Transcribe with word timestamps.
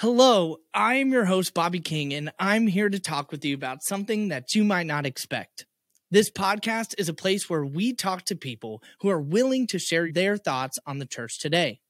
Hello, 0.00 0.56
I 0.72 0.94
am 0.94 1.12
your 1.12 1.26
host, 1.26 1.52
Bobby 1.52 1.78
King, 1.78 2.14
and 2.14 2.32
I'm 2.38 2.66
here 2.66 2.88
to 2.88 2.98
talk 2.98 3.30
with 3.30 3.44
you 3.44 3.54
about 3.54 3.82
something 3.82 4.28
that 4.28 4.54
you 4.54 4.64
might 4.64 4.86
not 4.86 5.04
expect. 5.04 5.66
This 6.10 6.30
podcast 6.30 6.94
is 6.96 7.10
a 7.10 7.12
place 7.12 7.50
where 7.50 7.66
we 7.66 7.92
talk 7.92 8.24
to 8.24 8.34
people 8.34 8.82
who 9.00 9.10
are 9.10 9.20
willing 9.20 9.66
to 9.66 9.78
share 9.78 10.10
their 10.10 10.38
thoughts 10.38 10.78
on 10.86 11.00
the 11.00 11.04
church 11.04 11.38
today. 11.38 11.80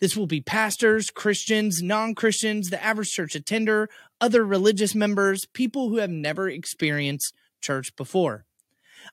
This 0.00 0.16
will 0.16 0.26
be 0.26 0.40
pastors, 0.40 1.10
Christians, 1.10 1.82
non 1.82 2.14
Christians, 2.14 2.70
the 2.70 2.82
average 2.82 3.12
church 3.12 3.34
attender, 3.34 3.90
other 4.22 4.42
religious 4.42 4.94
members, 4.94 5.44
people 5.44 5.90
who 5.90 5.98
have 5.98 6.08
never 6.08 6.48
experienced 6.48 7.34
church 7.60 7.94
before. 7.94 8.46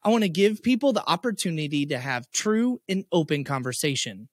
I 0.05 0.09
want 0.09 0.23
to 0.23 0.29
give 0.29 0.63
people 0.63 0.93
the 0.93 1.05
opportunity 1.05 1.85
to 1.87 1.99
have 1.99 2.31
true 2.31 2.79
and 2.87 3.03
open 3.11 3.43
conversation. 3.43 4.29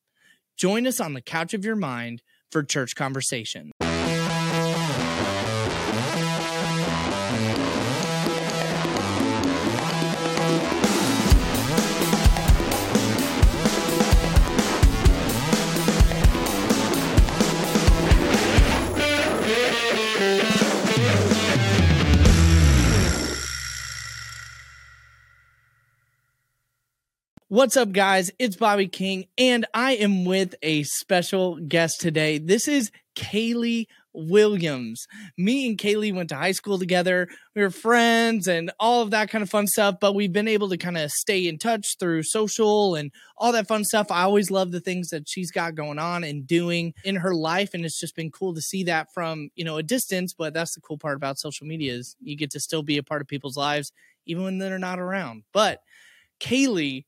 Join 0.57 0.87
us 0.87 1.01
on 1.01 1.15
the 1.15 1.21
couch 1.21 1.53
of 1.53 1.65
your 1.65 1.75
mind 1.75 2.23
for 2.53 2.63
church 2.63 2.95
conversation. 2.95 3.73
What's 27.55 27.77
up, 27.77 27.93
guys? 27.93 28.33
It's 28.41 28.57
Bobby 28.57 28.89
King, 28.89 29.27
and 29.39 29.65
I 29.73 29.93
am 29.93 30.25
with 30.25 30.57
a 30.61 30.83
special 30.83 31.55
guest 31.61 32.01
today. 32.01 32.39
This 32.39 32.67
is 32.67 32.91
Kailey 33.15 33.87
Williams. 34.13 35.07
Me 35.39 35.69
and 35.69 35.79
Kailey 35.79 36.13
went 36.13 36.31
to 36.31 36.35
high 36.35 36.51
school 36.51 36.81
together. 36.81 37.29
We 37.55 37.63
were 37.63 37.71
friends 37.71 38.49
and 38.49 38.73
all 38.81 39.03
of 39.03 39.13
that 39.13 39.31
kind 39.31 39.43
of 39.43 39.51
fun 39.51 39.69
stuff, 39.69 39.99
but 40.01 40.17
we've 40.17 40.33
been 40.33 40.49
able 40.49 40.69
to 40.69 40.77
kind 40.77 40.99
of 40.99 41.13
stay 41.13 41.47
in 41.47 41.59
touch 41.59 41.95
through 42.01 42.25
social 42.25 42.97
and 42.97 43.13
all 43.39 43.53
that 43.53 43.69
fun 43.69 43.85
stuff. 43.85 44.11
I 44.11 44.23
always 44.23 44.51
love 44.51 44.73
the 44.73 44.81
things 44.81 45.11
that 45.11 45.29
she's 45.29 45.53
got 45.53 45.77
going 45.77 46.01
on 46.01 46.25
and 46.25 46.49
doing 46.49 46.93
in 47.05 47.15
her 47.15 47.37
life. 47.37 47.73
And 47.73 47.85
it's 47.85 48.01
just 48.01 48.17
been 48.17 48.33
cool 48.33 48.53
to 48.55 48.61
see 48.61 48.83
that 48.83 49.15
from, 49.15 49.51
you 49.55 49.65
know, 49.65 49.77
a 49.77 49.83
distance. 49.85 50.35
But 50.37 50.55
that's 50.55 50.75
the 50.75 50.81
cool 50.81 50.99
part 50.99 51.15
about 51.15 51.39
social 51.39 51.69
media 51.69 51.93
is 51.93 52.17
you 52.21 52.37
get 52.37 52.51
to 52.51 52.59
still 52.59 52.83
be 52.83 52.99
a 52.99 53.05
part 53.05 53.23
of 53.23 53.29
people's 53.29 53.57
lives, 53.57 53.93
even 54.27 54.43
when 54.43 54.59
they're 54.59 54.77
not 54.77 54.99
around. 54.99 55.45
But 55.53 55.83
Kailey 56.41 57.05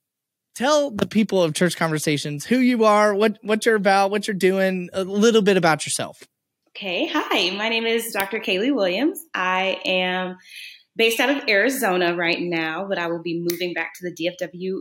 tell 0.56 0.90
the 0.90 1.06
people 1.06 1.42
of 1.42 1.54
church 1.54 1.76
conversations 1.76 2.44
who 2.46 2.58
you 2.58 2.84
are 2.84 3.14
what 3.14 3.38
what 3.42 3.64
you're 3.66 3.76
about 3.76 4.10
what 4.10 4.26
you're 4.26 4.34
doing 4.34 4.88
a 4.92 5.04
little 5.04 5.42
bit 5.42 5.56
about 5.56 5.86
yourself. 5.86 6.22
Okay 6.70 7.06
hi 7.06 7.50
my 7.56 7.68
name 7.68 7.86
is 7.86 8.12
dr 8.12 8.38
kailey 8.40 8.74
williams. 8.74 9.20
I 9.34 9.80
am 9.84 10.38
based 10.96 11.20
out 11.20 11.30
of 11.30 11.48
arizona 11.48 12.16
right 12.16 12.40
now 12.40 12.86
but 12.88 12.98
i 12.98 13.06
will 13.06 13.22
be 13.22 13.38
moving 13.38 13.74
back 13.74 13.92
to 13.94 14.10
the 14.10 14.12
dfw 14.12 14.80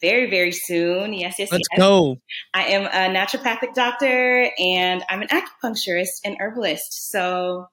very 0.00 0.28
very 0.28 0.52
soon. 0.52 1.12
Yes 1.12 1.36
yes 1.38 1.52
let's 1.52 1.68
yes. 1.72 1.78
go. 1.78 2.16
I 2.52 2.64
am 2.64 2.84
a 2.84 3.14
naturopathic 3.14 3.74
doctor 3.74 4.50
and 4.58 5.04
i'm 5.08 5.22
an 5.22 5.28
acupuncturist 5.28 6.20
and 6.24 6.36
herbalist 6.40 7.10
so 7.10 7.66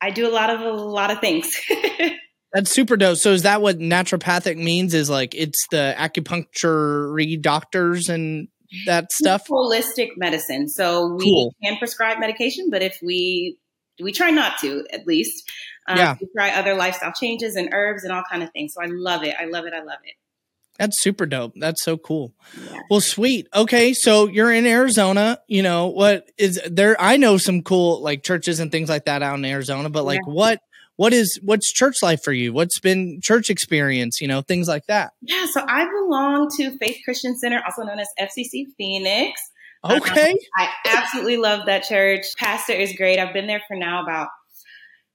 i 0.00 0.10
do 0.10 0.28
a 0.28 0.32
lot 0.32 0.50
of 0.50 0.60
a 0.60 0.70
lot 0.70 1.10
of 1.10 1.20
things 1.20 1.54
That's 2.52 2.70
super 2.70 2.96
dope. 2.96 3.16
So 3.16 3.30
is 3.30 3.42
that 3.42 3.62
what 3.62 3.78
naturopathic 3.78 4.56
means? 4.56 4.94
Is 4.94 5.08
like 5.08 5.34
it's 5.34 5.66
the 5.70 5.94
acupuncture 5.96 7.40
doctors 7.40 8.08
and 8.08 8.48
that 8.86 9.10
stuff? 9.12 9.48
Holistic 9.48 10.10
medicine. 10.16 10.68
So 10.68 11.14
we 11.14 11.24
cool. 11.24 11.54
can 11.62 11.78
prescribe 11.78 12.18
medication, 12.18 12.68
but 12.70 12.82
if 12.82 12.98
we 13.02 13.58
we 14.00 14.12
try 14.12 14.30
not 14.30 14.58
to, 14.58 14.86
at 14.92 15.06
least. 15.06 15.50
Um, 15.88 15.98
yeah. 15.98 16.16
We 16.20 16.28
try 16.36 16.50
other 16.50 16.74
lifestyle 16.74 17.12
changes 17.12 17.56
and 17.56 17.70
herbs 17.72 18.04
and 18.04 18.12
all 18.12 18.22
kind 18.30 18.42
of 18.42 18.50
things. 18.52 18.74
So 18.74 18.82
I 18.82 18.86
love 18.86 19.24
it. 19.24 19.34
I 19.38 19.46
love 19.46 19.64
it. 19.64 19.72
I 19.72 19.82
love 19.82 19.98
it. 20.04 20.14
That's 20.78 21.02
super 21.02 21.26
dope. 21.26 21.52
That's 21.56 21.82
so 21.84 21.96
cool. 21.96 22.34
Yeah. 22.58 22.80
Well, 22.90 23.00
sweet. 23.00 23.46
Okay, 23.54 23.92
so 23.92 24.26
you're 24.26 24.52
in 24.52 24.66
Arizona. 24.66 25.38
You 25.46 25.62
know 25.62 25.88
what 25.88 26.30
is 26.38 26.60
there? 26.68 26.96
I 27.00 27.18
know 27.18 27.36
some 27.36 27.62
cool 27.62 28.00
like 28.02 28.22
churches 28.22 28.58
and 28.58 28.72
things 28.72 28.88
like 28.88 29.04
that 29.04 29.22
out 29.22 29.38
in 29.38 29.44
Arizona, 29.44 29.90
but 29.90 30.04
like 30.04 30.20
yeah. 30.26 30.32
what 30.32 30.60
what 30.96 31.12
is 31.12 31.38
what's 31.42 31.72
church 31.72 31.96
life 32.02 32.22
for 32.22 32.32
you? 32.32 32.52
What's 32.52 32.78
been 32.80 33.20
church 33.22 33.50
experience? 33.50 34.20
You 34.20 34.28
know, 34.28 34.42
things 34.42 34.68
like 34.68 34.86
that. 34.86 35.12
Yeah, 35.20 35.46
so 35.50 35.64
I 35.66 35.84
belong 35.84 36.48
to 36.58 36.76
Faith 36.78 36.98
Christian 37.04 37.36
Center, 37.38 37.62
also 37.64 37.82
known 37.82 37.98
as 37.98 38.08
FCC 38.20 38.66
Phoenix. 38.76 39.40
Okay, 39.84 40.30
um, 40.30 40.36
I 40.56 40.68
absolutely 40.86 41.38
love 41.38 41.66
that 41.66 41.82
church. 41.82 42.24
Pastor 42.38 42.72
is 42.72 42.92
great. 42.92 43.18
I've 43.18 43.34
been 43.34 43.48
there 43.48 43.62
for 43.66 43.76
now 43.76 44.02
about 44.02 44.28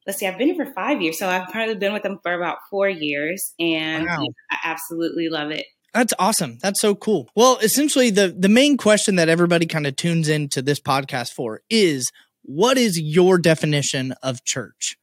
let's 0.07 0.19
see, 0.19 0.27
I've 0.27 0.37
been 0.37 0.53
here 0.53 0.65
for 0.65 0.73
five 0.73 1.01
years, 1.01 1.19
so 1.19 1.27
I've 1.27 1.49
probably 1.49 1.75
been 1.75 1.93
with 1.93 2.03
them 2.03 2.19
for 2.23 2.33
about 2.33 2.57
four 2.69 2.89
years, 2.89 3.53
and 3.59 4.05
wow. 4.05 4.25
I 4.49 4.57
absolutely 4.63 5.29
love 5.29 5.51
it. 5.51 5.65
That's 5.93 6.13
awesome. 6.17 6.57
That's 6.61 6.81
so 6.81 6.95
cool. 6.95 7.29
Well, 7.35 7.57
essentially, 7.61 8.09
the 8.09 8.35
the 8.37 8.49
main 8.49 8.77
question 8.77 9.15
that 9.15 9.29
everybody 9.29 9.65
kind 9.65 9.85
of 9.85 9.95
tunes 9.95 10.29
into 10.29 10.61
this 10.61 10.79
podcast 10.79 11.33
for 11.33 11.61
is, 11.69 12.09
what 12.43 12.77
is 12.77 12.99
your 12.99 13.37
definition 13.37 14.13
of 14.23 14.43
church? 14.43 14.97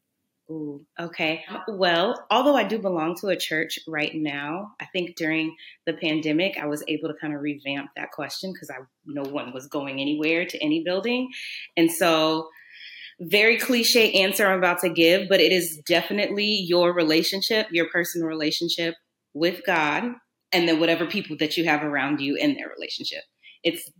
Ooh, 0.51 0.85
okay. 1.01 1.43
Well, 1.69 2.27
although 2.31 2.55
I 2.55 2.65
do 2.65 2.79
belong 2.79 3.17
to 3.21 3.29
a 3.29 3.37
church 3.37 3.79
right 3.89 4.13
now, 4.15 4.73
I 4.79 4.85
think 4.87 5.17
during 5.17 5.57
the 5.87 5.95
pandemic, 5.95 6.59
I 6.61 6.67
was 6.67 6.85
able 6.87 7.09
to 7.09 7.15
kind 7.19 7.35
of 7.35 7.41
revamp 7.41 7.91
that 7.97 8.11
question 8.11 8.53
because 8.53 8.69
I 8.71 8.85
no 9.07 9.23
one 9.23 9.55
was 9.55 9.69
going 9.69 10.01
anywhere 10.01 10.45
to 10.45 10.63
any 10.63 10.85
building, 10.85 11.31
and 11.79 11.91
so 11.91 12.49
very 13.21 13.59
cliche 13.59 14.13
answer 14.13 14.47
I'm 14.47 14.59
about 14.59 14.81
to 14.81 14.91
give, 14.91 15.29
but 15.29 15.41
it 15.41 15.53
is 15.53 15.81
definitely 15.87 16.65
your 16.67 16.93
relationship, 16.93 17.69
your 17.71 17.89
personal 17.91 18.27
relationship 18.27 18.95
with 19.33 19.63
God, 19.67 20.05
and 20.53 20.69
then 20.69 20.81
whatever 20.81 21.07
people 21.07 21.37
that 21.39 21.57
you 21.57 21.65
have 21.65 21.83
around 21.83 22.21
you 22.21 22.37
in 22.37 22.55
their 22.55 22.69
relationship. 22.69 23.23
It's 23.63 23.91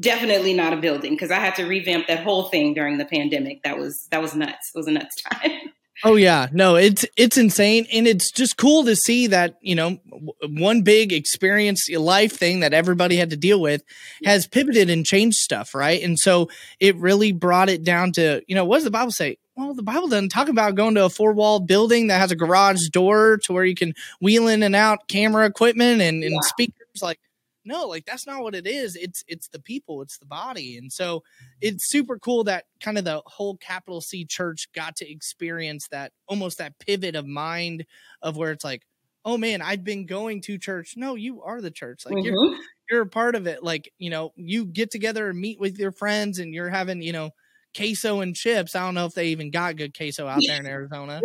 definitely 0.00 0.54
not 0.54 0.72
a 0.72 0.78
building 0.78 1.12
because 1.12 1.30
I 1.30 1.38
had 1.38 1.54
to 1.56 1.64
revamp 1.64 2.06
that 2.08 2.24
whole 2.24 2.48
thing 2.48 2.74
during 2.74 2.98
the 2.98 3.04
pandemic. 3.04 3.62
That 3.62 3.78
was 3.78 4.08
that 4.10 4.22
was 4.22 4.34
nuts. 4.34 4.70
It 4.74 4.78
was 4.78 4.88
a 4.88 4.92
nuts 4.92 5.22
time. 5.30 5.71
Oh 6.04 6.16
yeah, 6.16 6.48
no, 6.52 6.74
it's 6.74 7.04
it's 7.16 7.38
insane, 7.38 7.86
and 7.92 8.08
it's 8.08 8.32
just 8.32 8.56
cool 8.56 8.84
to 8.84 8.96
see 8.96 9.28
that 9.28 9.56
you 9.60 9.76
know 9.76 10.00
one 10.48 10.82
big 10.82 11.12
experience 11.12 11.88
life 11.90 12.32
thing 12.32 12.60
that 12.60 12.74
everybody 12.74 13.16
had 13.16 13.30
to 13.30 13.36
deal 13.36 13.60
with 13.60 13.84
has 14.24 14.48
pivoted 14.48 14.90
and 14.90 15.06
changed 15.06 15.36
stuff, 15.36 15.74
right? 15.74 16.02
And 16.02 16.18
so 16.18 16.48
it 16.80 16.96
really 16.96 17.30
brought 17.30 17.68
it 17.68 17.84
down 17.84 18.10
to 18.12 18.42
you 18.48 18.54
know 18.56 18.64
what 18.64 18.78
does 18.78 18.84
the 18.84 18.90
Bible 18.90 19.12
say? 19.12 19.38
Well, 19.54 19.74
the 19.74 19.82
Bible 19.82 20.08
doesn't 20.08 20.30
talk 20.30 20.48
about 20.48 20.74
going 20.74 20.96
to 20.96 21.04
a 21.04 21.10
four 21.10 21.34
wall 21.34 21.60
building 21.60 22.08
that 22.08 22.18
has 22.18 22.32
a 22.32 22.36
garage 22.36 22.88
door 22.88 23.38
to 23.44 23.52
where 23.52 23.64
you 23.64 23.74
can 23.74 23.94
wheel 24.20 24.48
in 24.48 24.62
and 24.64 24.74
out 24.74 25.06
camera 25.08 25.46
equipment 25.46 26.00
and, 26.00 26.24
and 26.24 26.32
yeah. 26.32 26.40
speakers. 26.40 27.00
Like 27.00 27.20
no 27.64 27.86
like 27.86 28.04
that's 28.04 28.26
not 28.26 28.42
what 28.42 28.54
it 28.54 28.66
is 28.66 28.96
it's 28.96 29.22
it's 29.28 29.48
the 29.48 29.60
people 29.60 30.02
it's 30.02 30.18
the 30.18 30.26
body 30.26 30.76
and 30.76 30.92
so 30.92 31.22
it's 31.60 31.88
super 31.88 32.18
cool 32.18 32.44
that 32.44 32.64
kind 32.80 32.98
of 32.98 33.04
the 33.04 33.22
whole 33.26 33.56
capital 33.56 34.00
c 34.00 34.24
church 34.24 34.68
got 34.74 34.96
to 34.96 35.10
experience 35.10 35.88
that 35.88 36.12
almost 36.26 36.58
that 36.58 36.78
pivot 36.78 37.14
of 37.14 37.26
mind 37.26 37.84
of 38.22 38.36
where 38.36 38.50
it's 38.50 38.64
like 38.64 38.82
oh 39.24 39.36
man 39.36 39.62
i've 39.62 39.84
been 39.84 40.06
going 40.06 40.40
to 40.40 40.58
church 40.58 40.94
no 40.96 41.14
you 41.14 41.42
are 41.42 41.60
the 41.60 41.70
church 41.70 42.04
like 42.04 42.14
mm-hmm. 42.14 42.26
you're 42.26 42.58
you're 42.90 43.02
a 43.02 43.06
part 43.06 43.34
of 43.34 43.46
it 43.46 43.62
like 43.62 43.92
you 43.98 44.10
know 44.10 44.32
you 44.36 44.64
get 44.64 44.90
together 44.90 45.28
and 45.28 45.38
meet 45.38 45.60
with 45.60 45.78
your 45.78 45.92
friends 45.92 46.38
and 46.38 46.54
you're 46.54 46.68
having 46.68 47.00
you 47.00 47.12
know 47.12 47.30
queso 47.76 48.20
and 48.20 48.34
chips. 48.34 48.74
I 48.74 48.80
don't 48.80 48.94
know 48.94 49.06
if 49.06 49.14
they 49.14 49.28
even 49.28 49.50
got 49.50 49.76
good 49.76 49.96
queso 49.96 50.26
out 50.26 50.40
there 50.46 50.60
in 50.60 50.66
Arizona. 50.66 51.20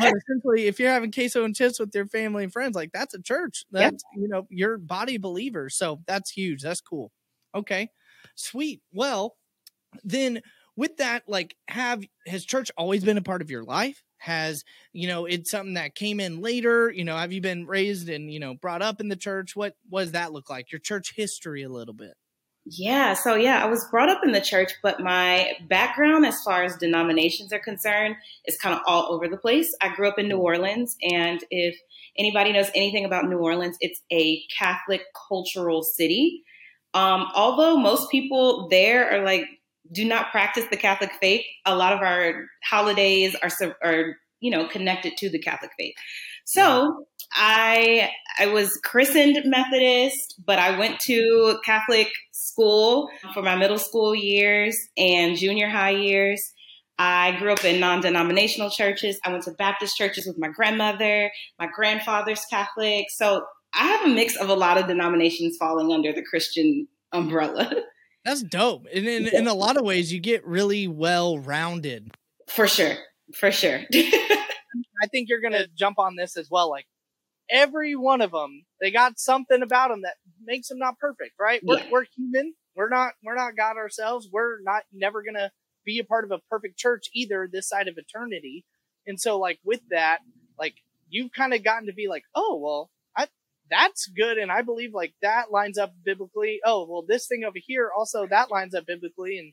but 0.00 0.12
essentially, 0.16 0.66
if 0.66 0.78
you're 0.78 0.92
having 0.92 1.12
queso 1.12 1.44
and 1.44 1.54
chips 1.54 1.78
with 1.78 1.94
your 1.94 2.06
family 2.06 2.44
and 2.44 2.52
friends, 2.52 2.74
like 2.74 2.92
that's 2.92 3.14
a 3.14 3.22
church. 3.22 3.64
That's 3.70 4.02
you 4.16 4.28
know, 4.28 4.46
your 4.50 4.78
body 4.78 5.18
believers. 5.18 5.76
So 5.76 6.00
that's 6.06 6.30
huge. 6.30 6.62
That's 6.62 6.80
cool. 6.80 7.12
Okay. 7.54 7.88
Sweet. 8.34 8.80
Well, 8.92 9.36
then 10.04 10.40
with 10.76 10.96
that, 10.98 11.24
like 11.28 11.56
have 11.68 12.02
has 12.26 12.44
church 12.44 12.70
always 12.76 13.04
been 13.04 13.18
a 13.18 13.22
part 13.22 13.42
of 13.42 13.50
your 13.50 13.64
life? 13.64 14.02
Has, 14.18 14.64
you 14.92 15.08
know, 15.08 15.26
it's 15.26 15.50
something 15.50 15.74
that 15.74 15.96
came 15.96 16.20
in 16.20 16.40
later? 16.40 16.90
You 16.90 17.04
know, 17.04 17.16
have 17.16 17.32
you 17.32 17.40
been 17.40 17.66
raised 17.66 18.08
and, 18.08 18.32
you 18.32 18.38
know, 18.38 18.54
brought 18.54 18.80
up 18.80 19.00
in 19.00 19.08
the 19.08 19.16
church? 19.16 19.56
What, 19.56 19.74
what 19.88 20.02
does 20.02 20.12
that 20.12 20.32
look 20.32 20.48
like? 20.48 20.70
Your 20.70 20.78
church 20.78 21.14
history 21.16 21.64
a 21.64 21.68
little 21.68 21.92
bit. 21.92 22.14
Yeah, 22.64 23.14
so 23.14 23.34
yeah, 23.34 23.62
I 23.62 23.66
was 23.66 23.84
brought 23.90 24.08
up 24.08 24.20
in 24.24 24.30
the 24.30 24.40
church, 24.40 24.72
but 24.84 25.00
my 25.00 25.52
background 25.68 26.24
as 26.24 26.40
far 26.42 26.62
as 26.62 26.76
denominations 26.76 27.52
are 27.52 27.58
concerned 27.58 28.14
is 28.44 28.56
kind 28.56 28.74
of 28.74 28.82
all 28.86 29.12
over 29.12 29.26
the 29.28 29.36
place. 29.36 29.74
I 29.80 29.92
grew 29.94 30.08
up 30.08 30.18
in 30.18 30.28
New 30.28 30.38
Orleans, 30.38 30.96
and 31.02 31.40
if 31.50 31.76
anybody 32.16 32.52
knows 32.52 32.70
anything 32.74 33.04
about 33.04 33.24
New 33.28 33.38
Orleans, 33.38 33.76
it's 33.80 34.00
a 34.12 34.42
Catholic 34.56 35.02
cultural 35.28 35.82
city. 35.82 36.42
Um, 36.94 37.26
although 37.34 37.76
most 37.76 38.10
people 38.12 38.68
there 38.68 39.10
are 39.10 39.24
like 39.24 39.44
do 39.90 40.04
not 40.04 40.30
practice 40.30 40.64
the 40.70 40.76
Catholic 40.76 41.10
faith, 41.20 41.44
a 41.66 41.74
lot 41.74 41.92
of 41.92 42.00
our 42.00 42.46
holidays 42.64 43.34
are 43.42 43.76
are 43.82 44.16
you 44.38 44.50
know 44.52 44.68
connected 44.68 45.16
to 45.16 45.28
the 45.28 45.40
Catholic 45.40 45.72
faith. 45.76 45.94
So 46.44 47.06
I 47.32 48.10
I 48.38 48.46
was 48.46 48.78
christened 48.84 49.38
Methodist, 49.44 50.40
but 50.44 50.58
I 50.58 50.78
went 50.78 51.00
to 51.00 51.58
Catholic 51.64 52.08
school 52.42 53.08
for 53.34 53.42
my 53.42 53.56
middle 53.56 53.78
school 53.78 54.14
years 54.14 54.76
and 54.96 55.36
junior 55.36 55.68
high 55.68 55.90
years. 55.90 56.42
I 56.98 57.36
grew 57.38 57.52
up 57.52 57.64
in 57.64 57.80
non 57.80 58.00
denominational 58.00 58.70
churches. 58.70 59.18
I 59.24 59.30
went 59.30 59.44
to 59.44 59.52
Baptist 59.52 59.96
churches 59.96 60.26
with 60.26 60.38
my 60.38 60.48
grandmother. 60.48 61.30
My 61.58 61.68
grandfather's 61.74 62.44
Catholic. 62.50 63.06
So 63.10 63.42
I 63.74 63.86
have 63.86 64.06
a 64.06 64.14
mix 64.14 64.36
of 64.36 64.48
a 64.48 64.54
lot 64.54 64.78
of 64.78 64.86
denominations 64.86 65.56
falling 65.58 65.92
under 65.92 66.12
the 66.12 66.22
Christian 66.22 66.86
umbrella. 67.12 67.72
That's 68.24 68.42
dope. 68.42 68.86
And 68.94 69.06
in, 69.06 69.26
in 69.26 69.46
a 69.48 69.54
lot 69.54 69.76
of 69.76 69.84
ways, 69.84 70.12
you 70.12 70.20
get 70.20 70.46
really 70.46 70.86
well 70.86 71.38
rounded. 71.38 72.14
For 72.48 72.68
sure. 72.68 72.94
For 73.34 73.50
sure. 73.50 73.80
I 73.92 75.08
think 75.10 75.28
you're 75.28 75.40
going 75.40 75.54
to 75.54 75.66
jump 75.74 75.98
on 75.98 76.14
this 76.14 76.36
as 76.36 76.48
well. 76.48 76.70
Like 76.70 76.86
every 77.50 77.94
one 77.94 78.20
of 78.20 78.30
them, 78.30 78.64
they 78.80 78.90
got 78.90 79.18
something 79.18 79.62
about 79.62 79.88
them 79.90 80.02
that 80.02 80.16
makes 80.44 80.68
them 80.68 80.78
not 80.78 80.98
perfect, 80.98 81.32
right? 81.38 81.60
We're, 81.64 81.78
yeah. 81.78 81.88
we're 81.90 82.06
human. 82.16 82.54
We're 82.74 82.88
not, 82.88 83.12
we're 83.22 83.36
not 83.36 83.56
God 83.56 83.76
ourselves. 83.76 84.28
We're 84.32 84.60
not 84.62 84.84
never 84.92 85.22
going 85.22 85.34
to 85.34 85.50
be 85.84 85.98
a 85.98 86.04
part 86.04 86.24
of 86.24 86.30
a 86.30 86.40
perfect 86.48 86.78
church 86.78 87.06
either 87.14 87.48
this 87.50 87.68
side 87.68 87.88
of 87.88 87.98
eternity. 87.98 88.64
And 89.06 89.20
so 89.20 89.38
like 89.38 89.58
with 89.64 89.80
that, 89.90 90.18
like 90.58 90.74
you've 91.08 91.32
kind 91.32 91.52
of 91.52 91.64
gotten 91.64 91.86
to 91.86 91.92
be 91.92 92.08
like, 92.08 92.24
oh, 92.34 92.60
well, 92.62 92.90
I, 93.16 93.26
that's 93.70 94.06
good. 94.06 94.38
And 94.38 94.50
I 94.50 94.62
believe 94.62 94.94
like 94.94 95.14
that 95.22 95.50
lines 95.50 95.78
up 95.78 95.92
biblically. 96.04 96.60
Oh, 96.64 96.86
well, 96.88 97.04
this 97.06 97.26
thing 97.26 97.44
over 97.44 97.58
here 97.60 97.90
also 97.96 98.26
that 98.26 98.50
lines 98.50 98.74
up 98.74 98.86
biblically. 98.86 99.38
And 99.38 99.52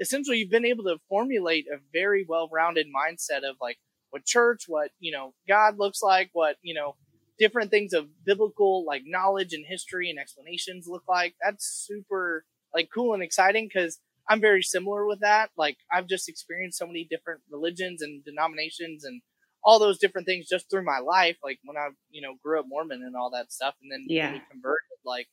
essentially 0.00 0.38
you've 0.38 0.50
been 0.50 0.66
able 0.66 0.84
to 0.84 0.98
formulate 1.08 1.66
a 1.66 1.78
very 1.92 2.24
well-rounded 2.28 2.86
mindset 2.86 3.38
of 3.38 3.56
like 3.60 3.78
what 4.10 4.24
church, 4.24 4.64
what, 4.68 4.90
you 4.98 5.12
know, 5.12 5.34
God 5.48 5.78
looks 5.78 6.02
like, 6.02 6.30
what, 6.32 6.56
you 6.62 6.74
know, 6.74 6.96
different 7.40 7.70
things 7.70 7.92
of 7.94 8.06
biblical 8.24 8.84
like 8.86 9.02
knowledge 9.06 9.54
and 9.54 9.64
history 9.66 10.10
and 10.10 10.18
explanations 10.18 10.86
look 10.86 11.02
like. 11.08 11.34
That's 11.42 11.66
super 11.66 12.44
like 12.72 12.90
cool 12.94 13.14
and 13.14 13.22
exciting 13.22 13.68
because 13.72 13.98
I'm 14.28 14.40
very 14.40 14.62
similar 14.62 15.06
with 15.06 15.20
that. 15.20 15.50
Like 15.56 15.78
I've 15.92 16.06
just 16.06 16.28
experienced 16.28 16.78
so 16.78 16.86
many 16.86 17.08
different 17.10 17.40
religions 17.50 18.02
and 18.02 18.22
denominations 18.24 19.04
and 19.04 19.22
all 19.64 19.78
those 19.78 19.98
different 19.98 20.26
things 20.26 20.48
just 20.48 20.70
through 20.70 20.84
my 20.84 20.98
life. 20.98 21.38
Like 21.42 21.58
when 21.64 21.76
I, 21.76 21.88
you 22.10 22.22
know, 22.22 22.34
grew 22.42 22.60
up 22.60 22.66
Mormon 22.68 23.02
and 23.02 23.16
all 23.16 23.30
that 23.30 23.52
stuff. 23.52 23.74
And 23.82 23.90
then 23.90 24.04
yeah. 24.08 24.32
we 24.32 24.42
converted, 24.50 24.98
like, 25.04 25.28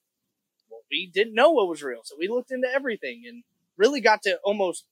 well, 0.70 0.82
we 0.90 1.12
didn't 1.14 1.36
know 1.36 1.52
what 1.52 1.68
was 1.68 1.84
real. 1.84 2.02
So 2.04 2.16
we 2.18 2.28
looked 2.28 2.52
into 2.52 2.68
everything 2.74 3.24
and 3.28 3.44
really 3.78 4.02
got 4.02 4.24
to 4.24 4.40
almost 4.44 4.86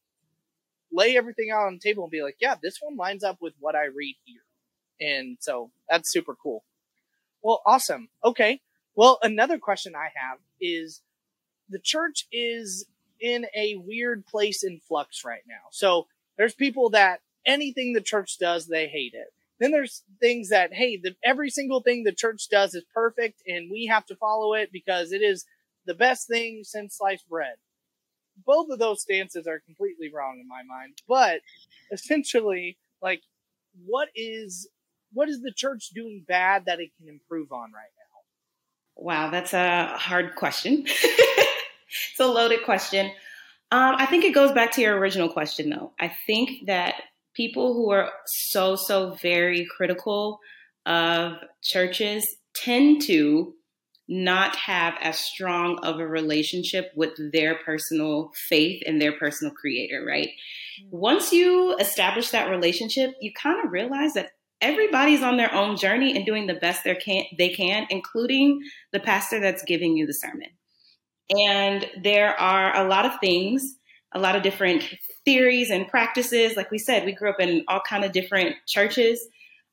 lay 0.92 1.18
everything 1.18 1.50
out 1.52 1.68
on 1.68 1.74
the 1.74 1.80
table 1.80 2.04
and 2.04 2.12
be 2.12 2.22
like, 2.22 2.38
yeah, 2.40 2.56
this 2.62 2.78
one 2.82 2.96
lines 2.96 3.24
up 3.24 3.38
with 3.42 3.54
what 3.60 3.76
I 3.76 3.86
read 3.86 4.16
here. 4.24 4.42
And 5.00 5.38
so 5.40 5.72
that's 5.90 6.12
super 6.12 6.36
cool. 6.36 6.64
Well, 7.46 7.62
awesome. 7.64 8.10
Okay. 8.24 8.60
Well, 8.96 9.20
another 9.22 9.60
question 9.60 9.94
I 9.96 10.10
have 10.16 10.40
is 10.60 11.02
the 11.70 11.78
church 11.78 12.26
is 12.32 12.88
in 13.22 13.46
a 13.56 13.76
weird 13.76 14.26
place 14.26 14.64
in 14.64 14.80
flux 14.80 15.24
right 15.24 15.44
now. 15.48 15.70
So 15.70 16.08
there's 16.40 16.56
people 16.56 16.90
that 16.90 17.20
anything 17.46 17.94
the 17.94 18.02
church 18.02 18.40
does, 18.40 18.66
they 18.66 18.88
hate 18.88 19.14
it. 19.14 19.28
Then 19.60 19.70
there's 19.70 20.02
things 20.20 20.50
that, 20.50 20.74
hey, 20.74 20.98
the, 20.98 21.16
every 21.24 21.52
single 21.52 21.82
thing 21.82 22.04
the 22.04 22.12
church 22.12 22.50
does 22.50 22.74
is 22.74 22.84
perfect 22.92 23.44
and 23.46 23.70
we 23.70 23.86
have 23.86 24.08
to 24.08 24.16
follow 24.16 24.56
it 24.56 24.72
because 24.72 25.12
it 25.12 25.22
is 25.22 25.46
the 25.86 25.94
best 25.94 26.28
thing 26.28 26.64
since 26.64 26.98
sliced 26.98 27.30
bread. 27.30 27.58
Both 28.44 28.72
of 28.72 28.80
those 28.80 29.04
stances 29.04 29.46
are 29.46 29.60
completely 29.60 30.12
wrong 30.12 30.40
in 30.42 30.48
my 30.48 30.64
mind. 30.64 30.98
But 31.08 31.42
essentially, 31.92 32.80
like, 33.04 33.22
what 33.86 34.10
is, 34.16 34.68
what 35.16 35.30
is 35.30 35.42
the 35.42 35.52
church 35.52 35.90
doing 35.96 36.24
bad 36.28 36.66
that 36.68 36.80
it 36.80 36.92
can 36.98 37.10
improve 37.10 37.52
on 37.52 37.72
right 37.72 37.90
now? 37.98 39.04
Wow, 39.04 39.30
that's 39.32 39.54
a 39.54 39.88
hard 39.98 40.36
question. 40.36 40.84
it's 40.88 42.20
a 42.20 42.28
loaded 42.28 42.64
question. 42.64 43.08
Um, 43.72 43.96
I 43.98 44.06
think 44.06 44.24
it 44.24 44.36
goes 44.36 44.52
back 44.52 44.72
to 44.74 44.82
your 44.82 44.98
original 44.98 45.30
question, 45.30 45.70
though. 45.70 45.94
I 46.00 46.16
think 46.28 46.68
that 46.68 46.96
people 47.34 47.74
who 47.74 47.92
are 47.92 48.12
so, 48.26 48.76
so 48.76 49.18
very 49.22 49.66
critical 49.76 50.40
of 50.86 51.34
churches 51.64 52.26
tend 52.54 53.02
to 53.04 53.54
not 54.08 54.56
have 54.56 54.94
as 55.02 55.18
strong 55.18 55.80
of 55.80 56.00
a 56.00 56.08
relationship 56.08 56.92
with 56.96 57.12
their 57.32 57.56
personal 57.56 58.32
faith 58.50 58.84
and 58.86 59.02
their 59.02 59.14
personal 59.14 59.54
creator, 59.54 60.06
right? 60.06 60.30
Mm-hmm. 60.30 60.98
Once 60.98 61.32
you 61.32 61.76
establish 61.78 62.30
that 62.30 62.50
relationship, 62.50 63.16
you 63.20 63.32
kind 63.34 63.66
of 63.66 63.72
realize 63.72 64.14
that 64.14 64.32
everybody's 64.66 65.22
on 65.22 65.38
their 65.38 65.54
own 65.54 65.78
journey 65.78 66.16
and 66.16 66.26
doing 66.26 66.48
the 66.48 66.56
best 66.56 66.84
they 66.84 66.96
can, 66.96 67.24
they 67.38 67.50
can, 67.50 67.86
including 67.90 68.60
the 68.92 69.00
pastor 69.00 69.40
that's 69.40 69.64
giving 69.64 69.96
you 69.96 70.08
the 70.08 70.14
sermon. 70.14 70.50
And 71.30 71.86
there 72.02 72.40
are 72.40 72.76
a 72.76 72.88
lot 72.88 73.06
of 73.06 73.14
things, 73.20 73.76
a 74.14 74.20
lot 74.20 74.36
of 74.36 74.44
different 74.44 74.84
theories 75.24 75.70
and 75.70 75.88
practices. 75.88 76.56
Like 76.56 76.72
we 76.72 76.78
said, 76.78 77.06
we 77.06 77.14
grew 77.14 77.30
up 77.30 77.40
in 77.40 77.64
all 77.68 77.82
kind 77.88 78.04
of 78.04 78.12
different 78.12 78.56
churches. 78.68 79.26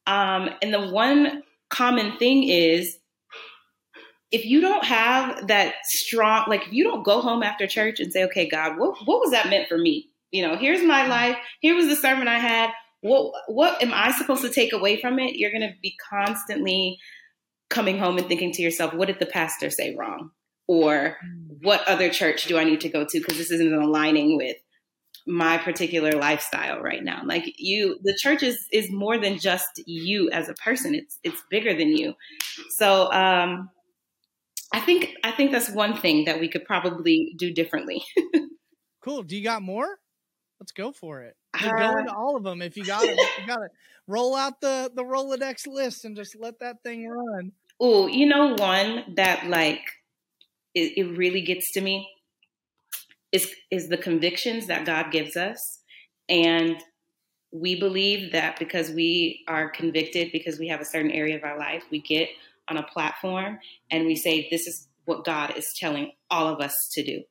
Um, 0.07 0.51
and 0.61 0.73
the 0.73 0.89
one 0.89 1.43
common 1.71 2.19
thing 2.19 2.45
is 2.45 2.99
if 4.31 4.47
you 4.47 4.61
don't 4.61 4.85
have 4.85 5.47
that 5.49 5.75
strong, 5.85 6.45
like 6.49 6.67
if 6.67 6.73
you 6.73 6.85
don't 6.85 7.03
go 7.03 7.21
home 7.21 7.43
after 7.43 7.67
church 7.67 8.01
and 8.01 8.13
say, 8.13 8.25
okay, 8.25 8.49
God, 8.49 8.79
what, 8.79 8.97
what 9.07 9.21
was 9.21 9.31
that 9.31 9.49
meant 9.49 9.69
for 9.69 9.79
me? 9.79 10.09
You 10.31 10.47
know, 10.47 10.57
here's 10.57 10.83
my 10.83 11.07
life. 11.07 11.37
Here 11.61 11.75
was 11.75 11.89
the 11.89 11.97
sermon 11.97 12.29
I 12.29 12.39
had. 12.39 12.71
What, 13.03 13.33
what 13.49 13.83
am 13.83 13.93
I 13.93 14.13
supposed 14.13 14.43
to 14.43 14.51
take 14.51 14.73
away 14.73 15.01
from 15.01 15.19
it? 15.19 15.37
You're 15.37 15.51
going 15.51 15.69
to 15.69 15.75
be 15.83 15.97
constantly 16.11 16.99
coming 17.69 17.99
home 17.99 18.19
and 18.19 18.27
thinking 18.27 18.53
to 18.53 18.63
yourself, 18.63 18.95
what 18.95 19.07
did 19.07 19.19
the 19.19 19.27
pastor 19.27 19.71
say 19.71 19.95
wrong? 19.95 20.31
or 20.73 21.19
what 21.61 21.87
other 21.89 22.09
church 22.09 22.45
do 22.45 22.59
I 22.59 22.65
need 22.65 22.81
to 22.83 22.89
go 22.89 23.05
to 23.05 23.19
because 23.19 23.39
this 23.39 23.51
isn't 23.51 23.75
aligning 23.75 24.37
with 24.37 24.57
my 25.27 25.59
particular 25.59 26.13
lifestyle 26.13 26.81
right 26.81 27.05
now. 27.05 27.23
Like 27.25 27.45
you 27.57 27.99
the 28.03 28.17
church 28.19 28.43
is 28.43 28.67
is 28.73 28.91
more 28.91 29.19
than 29.19 29.39
just 29.39 29.83
you 29.87 30.31
as 30.31 30.49
a 30.49 30.55
person. 30.55 30.95
It's 30.95 31.19
it's 31.23 31.43
bigger 31.51 31.75
than 31.77 31.97
you. 31.97 32.15
So 32.71 33.13
um 33.13 33.71
I 34.73 34.81
think 34.81 35.11
I 35.23 35.31
think 35.31 35.53
that's 35.53 35.71
one 35.71 35.97
thing 35.97 36.25
that 36.25 36.41
we 36.41 36.49
could 36.49 36.65
probably 36.65 37.35
do 37.37 37.53
differently. 37.53 38.03
cool. 39.05 39.23
Do 39.23 39.37
you 39.37 39.45
got 39.45 39.63
more? 39.63 39.99
Let's 40.63 40.71
go 40.71 40.93
for 40.93 41.23
it. 41.23 41.35
Just 41.57 41.73
uh, 41.73 41.77
go 41.77 41.99
into 41.99 42.15
all 42.15 42.37
of 42.37 42.45
them 42.45 42.63
if 42.63 42.77
you 42.77 42.85
got 42.85 43.03
it. 43.03 43.19
You 43.41 43.47
got 43.49 43.57
to 43.57 43.69
roll 44.07 44.37
out 44.37 44.61
the 44.61 44.93
the 44.95 45.03
Rolodex 45.03 45.67
list 45.67 46.05
and 46.05 46.15
just 46.15 46.37
let 46.39 46.61
that 46.61 46.85
thing 46.85 47.09
run. 47.09 47.51
Oh, 47.81 48.07
you 48.07 48.27
know 48.27 48.55
one 48.55 49.03
that 49.17 49.49
like 49.49 49.81
it, 50.73 50.97
it 50.97 51.19
really 51.19 51.41
gets 51.41 51.73
to 51.73 51.81
me 51.81 52.09
is 53.33 53.53
is 53.73 53.89
the 53.89 53.97
convictions 53.97 54.69
that 54.69 54.87
God 54.87 55.11
gives 55.11 55.37
us 55.37 55.81
and 56.29 56.77
we 57.51 57.81
believe 57.81 58.31
that 58.31 58.57
because 58.61 58.89
we 58.91 59.45
are 59.49 59.69
convicted 59.69 60.31
because 60.31 60.61
we 60.61 60.69
have 60.69 60.81
a 60.81 60.85
certain 60.85 61.11
area 61.11 61.37
of 61.37 61.43
our 61.43 61.59
life 61.59 61.83
we 61.91 62.01
get 62.01 62.29
on 62.69 62.77
a 62.77 62.85
platform 62.85 63.59
and 63.91 64.07
we 64.07 64.15
say 64.15 64.47
this 64.49 64.69
is 64.69 64.87
what 65.07 65.25
God 65.25 65.57
is 65.57 65.75
telling 65.77 66.13
all 66.31 66.47
of 66.47 66.61
us 66.61 66.89
to 66.93 67.03
do. 67.03 67.25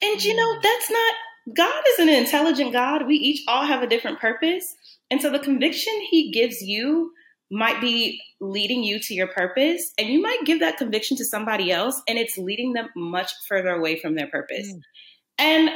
And 0.00 0.24
you 0.24 0.34
know, 0.34 0.56
mm. 0.56 0.62
that's 0.62 0.90
not 0.90 1.14
God 1.54 1.82
is 1.88 1.98
an 1.98 2.08
intelligent 2.08 2.72
God. 2.72 3.06
We 3.06 3.16
each 3.16 3.42
all 3.48 3.64
have 3.64 3.82
a 3.82 3.86
different 3.86 4.20
purpose. 4.20 4.64
And 5.10 5.20
so 5.20 5.30
the 5.30 5.38
conviction 5.38 5.92
he 6.10 6.30
gives 6.30 6.60
you 6.62 7.12
might 7.50 7.80
be 7.80 8.20
leading 8.40 8.84
you 8.84 9.00
to 9.00 9.14
your 9.14 9.26
purpose 9.26 9.92
and 9.98 10.08
you 10.08 10.22
might 10.22 10.44
give 10.44 10.60
that 10.60 10.78
conviction 10.78 11.16
to 11.16 11.24
somebody 11.24 11.72
else 11.72 12.00
and 12.08 12.16
it's 12.16 12.38
leading 12.38 12.74
them 12.74 12.88
much 12.94 13.32
further 13.48 13.70
away 13.70 13.98
from 13.98 14.14
their 14.14 14.28
purpose. 14.28 14.72
Mm. 14.72 14.80
And 15.38 15.70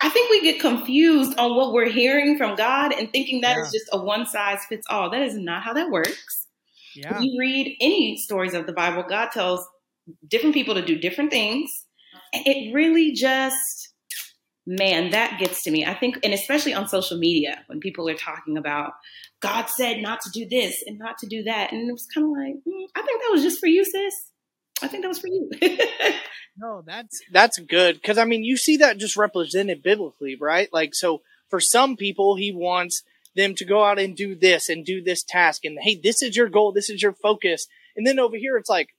I 0.00 0.08
think 0.08 0.30
we 0.30 0.42
get 0.42 0.60
confused 0.60 1.38
on 1.38 1.56
what 1.56 1.72
we're 1.72 1.90
hearing 1.90 2.38
from 2.38 2.56
God 2.56 2.92
and 2.92 3.12
thinking 3.12 3.42
that 3.42 3.56
yeah. 3.56 3.62
is 3.62 3.72
just 3.72 3.88
a 3.92 4.02
one 4.02 4.26
size 4.26 4.60
fits 4.68 4.86
all. 4.88 5.10
That 5.10 5.22
is 5.22 5.36
not 5.36 5.62
how 5.62 5.74
that 5.74 5.90
works. 5.90 6.46
Yeah. 6.94 7.18
You 7.20 7.38
read 7.38 7.76
any 7.80 8.16
stories 8.16 8.54
of 8.54 8.66
the 8.66 8.72
Bible, 8.72 9.04
God 9.08 9.30
tells 9.32 9.66
different 10.26 10.54
people 10.54 10.74
to 10.74 10.84
do 10.84 10.98
different 10.98 11.30
things. 11.30 11.70
And 12.32 12.46
it 12.46 12.72
really 12.74 13.12
just, 13.12 13.92
man, 14.68 15.10
that 15.10 15.38
gets 15.40 15.62
to 15.62 15.70
me. 15.70 15.86
I 15.86 15.94
think, 15.94 16.18
and 16.22 16.34
especially 16.34 16.74
on 16.74 16.88
social 16.88 17.16
media, 17.16 17.64
when 17.68 17.80
people 17.80 18.08
are 18.08 18.14
talking 18.14 18.58
about 18.58 18.92
God 19.40 19.66
said 19.66 20.02
not 20.02 20.20
to 20.22 20.30
do 20.30 20.46
this 20.46 20.82
and 20.86 20.98
not 20.98 21.16
to 21.18 21.26
do 21.26 21.44
that. 21.44 21.72
And 21.72 21.88
it 21.88 21.92
was 21.92 22.06
kind 22.14 22.26
of 22.26 22.32
like, 22.32 22.54
mm, 22.54 22.86
I 22.94 23.02
think 23.02 23.22
that 23.22 23.30
was 23.32 23.42
just 23.42 23.60
for 23.60 23.66
you, 23.66 23.84
sis. 23.84 24.30
I 24.82 24.88
think 24.88 25.02
that 25.02 25.08
was 25.08 25.18
for 25.18 25.28
you. 25.28 25.50
no, 26.56 26.82
that's 26.86 27.20
that's 27.32 27.58
good 27.58 27.96
because 27.96 28.16
I 28.18 28.24
mean 28.24 28.44
you 28.44 28.56
see 28.56 28.76
that 28.76 28.98
just 28.98 29.16
represented 29.16 29.82
biblically, 29.82 30.36
right? 30.40 30.68
Like 30.72 30.94
so 30.94 31.22
for 31.48 31.58
some 31.58 31.96
people 31.96 32.36
he 32.36 32.52
wants 32.52 33.02
them 33.34 33.56
to 33.56 33.64
go 33.64 33.82
out 33.82 33.98
and 33.98 34.16
do 34.16 34.36
this 34.36 34.68
and 34.68 34.84
do 34.84 35.02
this 35.02 35.24
task 35.24 35.64
and 35.64 35.78
hey, 35.80 35.98
this 36.00 36.22
is 36.22 36.36
your 36.36 36.48
goal, 36.48 36.72
this 36.72 36.90
is 36.90 37.02
your 37.02 37.12
focus. 37.12 37.66
And 37.96 38.06
then 38.06 38.20
over 38.20 38.36
here 38.36 38.56
it's 38.56 38.70
like, 38.70 38.90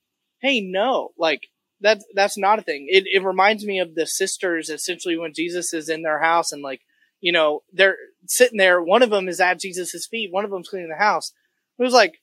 hey, 0.41 0.59
no, 0.59 1.11
like 1.17 1.47
that's 1.81 2.05
that's 2.13 2.37
not 2.37 2.59
a 2.59 2.61
thing. 2.61 2.87
It 2.89 3.05
it 3.11 3.23
reminds 3.23 3.65
me 3.65 3.79
of 3.79 3.95
the 3.95 4.05
sisters 4.05 4.69
essentially 4.69 5.17
when 5.17 5.33
Jesus 5.33 5.73
is 5.73 5.89
in 5.89 6.01
their 6.03 6.19
house 6.19 6.51
and 6.51 6.61
like 6.61 6.81
you 7.21 7.31
know, 7.31 7.63
they're 7.73 7.97
sitting 8.27 8.57
there. 8.57 8.81
One 8.81 9.03
of 9.03 9.09
them 9.09 9.27
is 9.27 9.39
at 9.39 9.59
Jesus' 9.59 10.07
feet. 10.09 10.31
One 10.31 10.45
of 10.45 10.51
them's 10.51 10.69
cleaning 10.69 10.89
the 10.89 10.95
house. 10.95 11.33
It 11.77 11.83
was 11.83 11.93
like, 11.93 12.21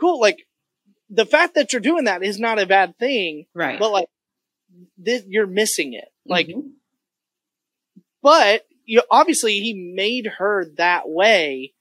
cool. 0.00 0.20
Like 0.20 0.46
the 1.10 1.26
fact 1.26 1.54
that 1.54 1.72
you're 1.72 1.80
doing 1.80 2.04
that 2.04 2.22
is 2.22 2.38
not 2.38 2.60
a 2.60 2.66
bad 2.66 2.98
thing. 2.98 3.46
Right. 3.54 3.78
But 3.78 3.92
like, 3.92 4.08
this, 4.96 5.22
you're 5.26 5.46
missing 5.46 5.94
it. 5.94 6.08
Like, 6.26 6.48
mm-hmm. 6.48 6.68
but 8.22 8.64
you, 8.84 9.02
obviously 9.10 9.54
he 9.54 9.92
made 9.94 10.26
her 10.38 10.66
that 10.76 11.08
way 11.08 11.74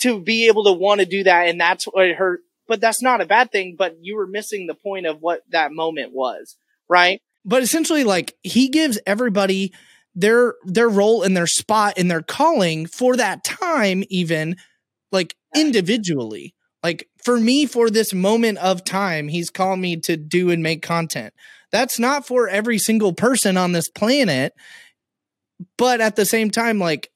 to 0.00 0.20
be 0.20 0.46
able 0.48 0.64
to 0.64 0.72
want 0.72 1.00
to 1.00 1.06
do 1.06 1.24
that. 1.24 1.48
And 1.48 1.60
that's 1.60 1.84
what 1.84 2.10
her, 2.10 2.40
but 2.68 2.80
that's 2.80 3.02
not 3.02 3.20
a 3.20 3.26
bad 3.26 3.50
thing, 3.52 3.76
but 3.78 3.96
you 4.00 4.16
were 4.16 4.26
missing 4.26 4.66
the 4.66 4.74
point 4.74 5.06
of 5.06 5.20
what 5.20 5.42
that 5.50 5.72
moment 5.72 6.12
was, 6.12 6.56
right? 6.88 7.20
But 7.44 7.62
essentially, 7.62 8.04
like 8.04 8.34
he 8.42 8.68
gives 8.68 8.98
everybody 9.06 9.72
their 10.14 10.54
their 10.64 10.88
role 10.88 11.22
and 11.22 11.36
their 11.36 11.46
spot 11.46 11.94
and 11.96 12.10
their 12.10 12.22
calling 12.22 12.86
for 12.86 13.16
that 13.16 13.44
time, 13.44 14.02
even 14.08 14.56
like 15.12 15.34
individually. 15.54 16.54
Like 16.82 17.08
for 17.24 17.38
me, 17.38 17.66
for 17.66 17.90
this 17.90 18.12
moment 18.12 18.58
of 18.58 18.84
time, 18.84 19.28
he's 19.28 19.50
called 19.50 19.78
me 19.78 19.96
to 20.02 20.16
do 20.16 20.50
and 20.50 20.62
make 20.62 20.82
content. 20.82 21.34
That's 21.72 21.98
not 21.98 22.26
for 22.26 22.48
every 22.48 22.78
single 22.78 23.12
person 23.12 23.56
on 23.56 23.72
this 23.72 23.88
planet. 23.88 24.52
But 25.78 26.00
at 26.00 26.16
the 26.16 26.24
same 26.24 26.50
time, 26.50 26.78
like 26.78 27.10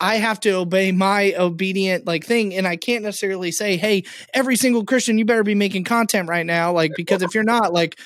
I 0.00 0.16
have 0.16 0.38
to 0.40 0.50
obey 0.52 0.92
my 0.92 1.34
obedient 1.34 2.06
like 2.06 2.24
thing. 2.24 2.54
And 2.54 2.66
I 2.66 2.76
can't 2.76 3.02
necessarily 3.02 3.50
say, 3.50 3.76
hey, 3.76 4.04
every 4.32 4.56
single 4.56 4.84
Christian, 4.84 5.18
you 5.18 5.24
better 5.24 5.42
be 5.42 5.54
making 5.54 5.84
content 5.84 6.28
right 6.28 6.46
now. 6.46 6.72
Like, 6.72 6.92
because 6.96 7.22
if 7.22 7.34
you're 7.34 7.44
not, 7.44 7.72
like, 7.72 7.98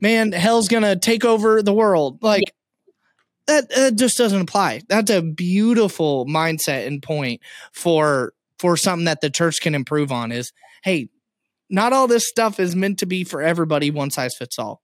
man, 0.00 0.32
hell's 0.32 0.68
gonna 0.68 0.96
take 0.96 1.24
over 1.24 1.62
the 1.62 1.72
world. 1.72 2.22
Like 2.22 2.44
that, 3.46 3.68
that 3.70 3.96
just 3.96 4.18
doesn't 4.18 4.40
apply. 4.40 4.82
That's 4.88 5.10
a 5.10 5.22
beautiful 5.22 6.26
mindset 6.26 6.86
and 6.86 7.02
point 7.02 7.40
for 7.72 8.32
for 8.58 8.76
something 8.76 9.04
that 9.04 9.20
the 9.20 9.30
church 9.30 9.60
can 9.60 9.74
improve 9.74 10.10
on 10.10 10.32
is 10.32 10.52
hey, 10.82 11.08
not 11.68 11.92
all 11.92 12.06
this 12.06 12.28
stuff 12.28 12.58
is 12.58 12.74
meant 12.76 12.98
to 13.00 13.06
be 13.06 13.24
for 13.24 13.42
everybody, 13.42 13.90
one 13.90 14.10
size 14.10 14.34
fits 14.34 14.58
all. 14.58 14.82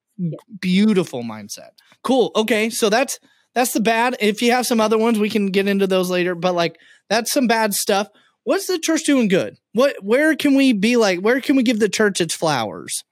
Beautiful 0.60 1.22
mindset. 1.22 1.70
Cool. 2.02 2.30
Okay. 2.36 2.70
So 2.70 2.90
that's 2.90 3.18
that's 3.54 3.72
the 3.72 3.80
bad. 3.80 4.16
If 4.20 4.42
you 4.42 4.52
have 4.52 4.66
some 4.66 4.80
other 4.80 4.98
ones, 4.98 5.18
we 5.18 5.30
can 5.30 5.46
get 5.46 5.68
into 5.68 5.86
those 5.86 6.10
later. 6.10 6.34
But 6.34 6.54
like 6.54 6.78
that's 7.08 7.32
some 7.32 7.46
bad 7.46 7.74
stuff. 7.74 8.08
What's 8.44 8.66
the 8.66 8.78
church 8.78 9.04
doing 9.04 9.28
good? 9.28 9.58
What 9.72 10.02
where 10.02 10.34
can 10.34 10.54
we 10.54 10.72
be 10.72 10.96
like 10.96 11.20
where 11.20 11.40
can 11.40 11.56
we 11.56 11.62
give 11.62 11.78
the 11.78 11.88
church 11.88 12.20
its 12.20 12.34
flowers? 12.34 13.04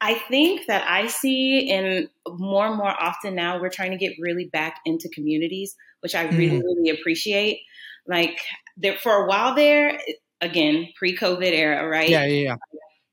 I 0.00 0.14
think 0.14 0.62
that 0.66 0.84
I 0.88 1.06
see 1.06 1.70
in 1.70 2.08
more 2.26 2.66
and 2.66 2.76
more 2.76 2.90
often 2.90 3.36
now 3.36 3.60
we're 3.60 3.70
trying 3.70 3.92
to 3.92 3.96
get 3.96 4.14
really 4.18 4.46
back 4.46 4.80
into 4.84 5.08
communities, 5.08 5.76
which 6.00 6.16
I 6.16 6.24
really, 6.24 6.58
mm. 6.58 6.62
really 6.62 6.90
appreciate. 6.90 7.60
Like 8.04 8.40
there 8.76 8.96
for 8.96 9.12
a 9.12 9.28
while 9.28 9.54
there, 9.54 10.00
again, 10.40 10.88
pre-COVID 10.96 11.52
era, 11.52 11.88
right? 11.88 12.08
Yeah, 12.08 12.24
yeah, 12.24 12.42
yeah. 12.42 12.56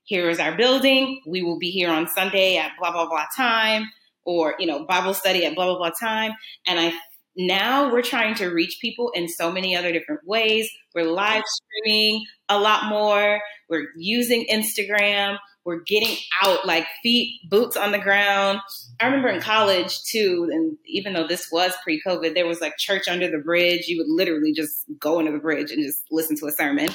Here 0.06 0.28
is 0.32 0.40
our 0.40 0.58
building. 0.58 1.22
We 1.28 1.44
will 1.44 1.60
be 1.60 1.70
here 1.70 1.92
on 1.92 2.08
Sunday 2.08 2.58
at 2.58 2.72
blah 2.80 2.92
blah 2.92 3.08
blah 3.08 3.26
time 3.38 3.86
or 4.30 4.54
you 4.60 4.68
know 4.68 4.86
bible 4.86 5.16
study 5.16 5.44
at 5.44 5.56
blah 5.56 5.66
blah 5.66 5.78
blah 5.78 5.92
time. 6.00 6.34
And 6.68 6.80
i 6.80 6.94
now 7.36 7.92
we're 7.92 8.02
trying 8.02 8.36
to 8.36 8.48
reach 8.48 8.80
people 8.82 9.12
in 9.14 9.30
so 9.30 9.50
many 9.50 9.74
other 9.76 9.94
different 9.94 10.22
ways. 10.26 10.70
We're 10.94 11.06
live 11.06 11.44
streaming 11.46 12.26
a 12.50 12.60
lot 12.60 12.90
more. 12.90 13.40
We're 13.70 13.88
using 13.98 14.46
instagram. 14.52 15.38
We're 15.64 15.82
getting 15.82 16.18
out 16.44 16.66
like 16.66 16.86
feet 17.02 17.40
boots 17.50 17.78
on 17.78 17.92
the 17.92 18.00
ground. 18.00 18.60
I 19.00 19.06
remember 19.06 19.30
in 19.30 19.42
college 19.42 20.04
too 20.04 20.50
and 20.52 20.78
even 20.86 21.14
though 21.14 21.28
this 21.28 21.48
was 21.52 21.74
pre-covid 21.84 22.36
there 22.36 22.46
was 22.48 22.62
like 22.62 22.78
church 22.78 23.08
under 23.08 23.32
the 23.32 23.40
bridge. 23.40 23.88
You 23.88 23.98
would 24.00 24.14
literally 24.14 24.54
just 24.54 24.86
go 25.00 25.20
under 25.20 25.32
the 25.32 25.40
bridge 25.40 25.72
and 25.72 25.84
just 25.84 26.04
listen 26.12 26.36
to 26.38 26.46
a 26.46 26.52
sermon. 26.52 26.90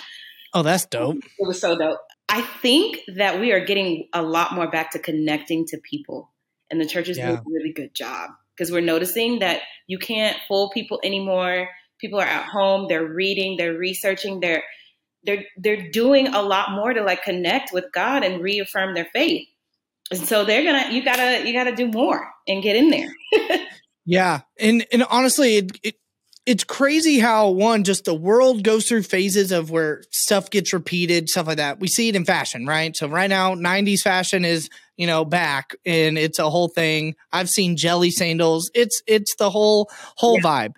Oh 0.52 0.62
that's 0.62 0.86
dope. 0.86 1.16
It 1.16 1.46
was 1.46 1.60
so 1.60 1.76
dope. 1.76 1.98
I 2.28 2.42
think 2.42 2.98
that 3.16 3.40
we 3.40 3.52
are 3.52 3.64
getting 3.64 4.08
a 4.12 4.22
lot 4.22 4.54
more 4.54 4.70
back 4.70 4.90
to 4.92 4.98
connecting 4.98 5.64
to 5.66 5.78
people 5.78 6.30
and 6.70 6.80
the 6.80 6.86
church 6.86 7.08
is 7.08 7.18
yeah. 7.18 7.26
doing 7.28 7.38
a 7.38 7.50
really 7.50 7.72
good 7.72 7.94
job 7.94 8.30
because 8.56 8.70
we're 8.70 8.80
noticing 8.80 9.40
that 9.40 9.62
you 9.86 9.98
can't 9.98 10.36
fool 10.48 10.70
people 10.70 11.00
anymore. 11.04 11.68
People 12.00 12.20
are 12.20 12.26
at 12.26 12.46
home, 12.46 12.86
they're 12.88 13.06
reading, 13.06 13.56
they're 13.56 13.76
researching, 13.76 14.40
they're 14.40 14.62
they're 15.24 15.44
they're 15.56 15.90
doing 15.90 16.28
a 16.28 16.42
lot 16.42 16.72
more 16.72 16.92
to 16.92 17.02
like 17.02 17.22
connect 17.22 17.72
with 17.72 17.86
God 17.92 18.22
and 18.24 18.42
reaffirm 18.42 18.94
their 18.94 19.08
faith. 19.12 19.46
And 20.10 20.20
so 20.20 20.44
they're 20.44 20.64
gonna 20.64 20.92
you 20.92 21.04
gotta 21.04 21.46
you 21.46 21.52
gotta 21.52 21.74
do 21.74 21.88
more 21.88 22.30
and 22.46 22.62
get 22.62 22.76
in 22.76 22.90
there. 22.90 23.12
yeah. 24.04 24.42
And 24.58 24.86
and 24.92 25.02
honestly 25.04 25.56
it, 25.56 25.78
it 25.82 25.96
it's 26.46 26.64
crazy 26.64 27.18
how 27.18 27.48
one 27.48 27.84
just 27.84 28.04
the 28.04 28.14
world 28.14 28.62
goes 28.62 28.86
through 28.86 29.02
phases 29.02 29.50
of 29.50 29.70
where 29.70 30.02
stuff 30.10 30.50
gets 30.50 30.72
repeated 30.72 31.28
stuff 31.28 31.46
like 31.46 31.56
that. 31.56 31.80
We 31.80 31.88
see 31.88 32.08
it 32.08 32.16
in 32.16 32.24
fashion 32.24 32.66
right? 32.66 32.94
So 32.96 33.08
right 33.08 33.30
now 33.30 33.54
90s 33.54 34.00
fashion 34.00 34.44
is 34.44 34.68
you 34.96 35.06
know 35.06 35.24
back 35.24 35.74
and 35.86 36.18
it's 36.18 36.38
a 36.38 36.50
whole 36.50 36.68
thing. 36.68 37.14
I've 37.32 37.48
seen 37.48 37.76
jelly 37.76 38.10
sandals. 38.10 38.70
It's 38.74 39.02
it's 39.06 39.34
the 39.36 39.50
whole 39.50 39.90
whole 40.16 40.38
yeah. 40.42 40.68
vibe. 40.68 40.74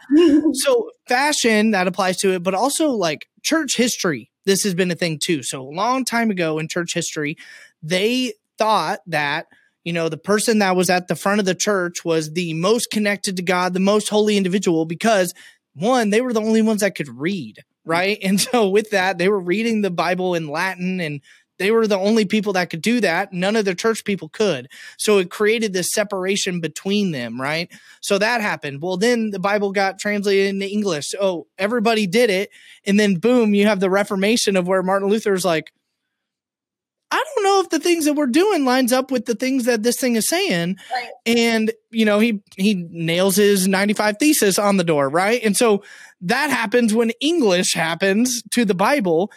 So 0.54 0.90
fashion 1.06 1.72
that 1.72 1.86
applies 1.86 2.18
to 2.18 2.32
it 2.32 2.42
but 2.42 2.54
also 2.54 2.90
like 2.90 3.28
church 3.42 3.76
history. 3.76 4.30
This 4.44 4.62
has 4.62 4.74
been 4.74 4.90
a 4.90 4.96
thing 4.96 5.18
too. 5.20 5.42
So 5.42 5.62
a 5.62 5.70
long 5.70 6.04
time 6.04 6.30
ago 6.30 6.58
in 6.58 6.68
church 6.68 6.94
history 6.94 7.36
they 7.82 8.34
thought 8.58 9.00
that 9.06 9.46
you 9.86 9.92
know, 9.92 10.08
the 10.08 10.18
person 10.18 10.58
that 10.58 10.74
was 10.74 10.90
at 10.90 11.06
the 11.06 11.14
front 11.14 11.38
of 11.38 11.46
the 11.46 11.54
church 11.54 12.04
was 12.04 12.32
the 12.32 12.52
most 12.54 12.90
connected 12.90 13.36
to 13.36 13.42
God, 13.44 13.72
the 13.72 13.78
most 13.78 14.08
holy 14.08 14.36
individual 14.36 14.84
because 14.84 15.32
one, 15.76 16.10
they 16.10 16.20
were 16.20 16.32
the 16.32 16.40
only 16.40 16.62
ones 16.62 16.80
that 16.80 16.94
could 16.94 17.08
read, 17.08 17.62
right? 17.84 18.18
And 18.22 18.40
so 18.40 18.68
with 18.68 18.90
that, 18.90 19.18
they 19.18 19.28
were 19.28 19.40
reading 19.40 19.82
the 19.82 19.90
Bible 19.90 20.34
in 20.34 20.48
Latin 20.48 21.00
and 21.00 21.20
they 21.58 21.70
were 21.70 21.86
the 21.86 21.98
only 21.98 22.24
people 22.26 22.52
that 22.52 22.68
could 22.68 22.82
do 22.82 23.00
that. 23.00 23.32
None 23.32 23.56
of 23.56 23.64
the 23.64 23.74
church 23.74 24.04
people 24.04 24.28
could. 24.28 24.68
So 24.98 25.18
it 25.18 25.30
created 25.30 25.72
this 25.72 25.92
separation 25.92 26.60
between 26.60 27.12
them, 27.12 27.40
right? 27.40 27.70
So 28.02 28.18
that 28.18 28.42
happened. 28.42 28.82
Well, 28.82 28.98
then 28.98 29.30
the 29.30 29.38
Bible 29.38 29.72
got 29.72 29.98
translated 29.98 30.48
into 30.48 30.70
English. 30.70 31.08
So 31.08 31.46
everybody 31.56 32.06
did 32.06 32.28
it. 32.28 32.50
And 32.84 33.00
then 33.00 33.16
boom, 33.16 33.54
you 33.54 33.66
have 33.66 33.80
the 33.80 33.88
Reformation 33.88 34.56
of 34.56 34.68
where 34.68 34.82
Martin 34.82 35.08
Luther's 35.08 35.44
like, 35.44 35.72
I 37.16 37.24
don't 37.34 37.44
know 37.44 37.60
if 37.60 37.70
the 37.70 37.78
things 37.78 38.04
that 38.04 38.12
we're 38.12 38.26
doing 38.26 38.66
lines 38.66 38.92
up 38.92 39.10
with 39.10 39.24
the 39.24 39.34
things 39.34 39.64
that 39.64 39.82
this 39.82 39.98
thing 39.98 40.16
is 40.16 40.28
saying. 40.28 40.76
Right. 40.92 41.10
And, 41.24 41.72
you 41.90 42.04
know, 42.04 42.18
he 42.18 42.42
he 42.56 42.74
nails 42.90 43.36
his 43.36 43.66
95 43.66 44.18
thesis 44.18 44.58
on 44.58 44.76
the 44.76 44.84
door, 44.84 45.08
right? 45.08 45.40
And 45.42 45.56
so 45.56 45.82
that 46.20 46.50
happens 46.50 46.92
when 46.92 47.12
English 47.20 47.72
happens 47.72 48.42
to 48.52 48.66
the 48.66 48.74
Bible. 48.74 49.32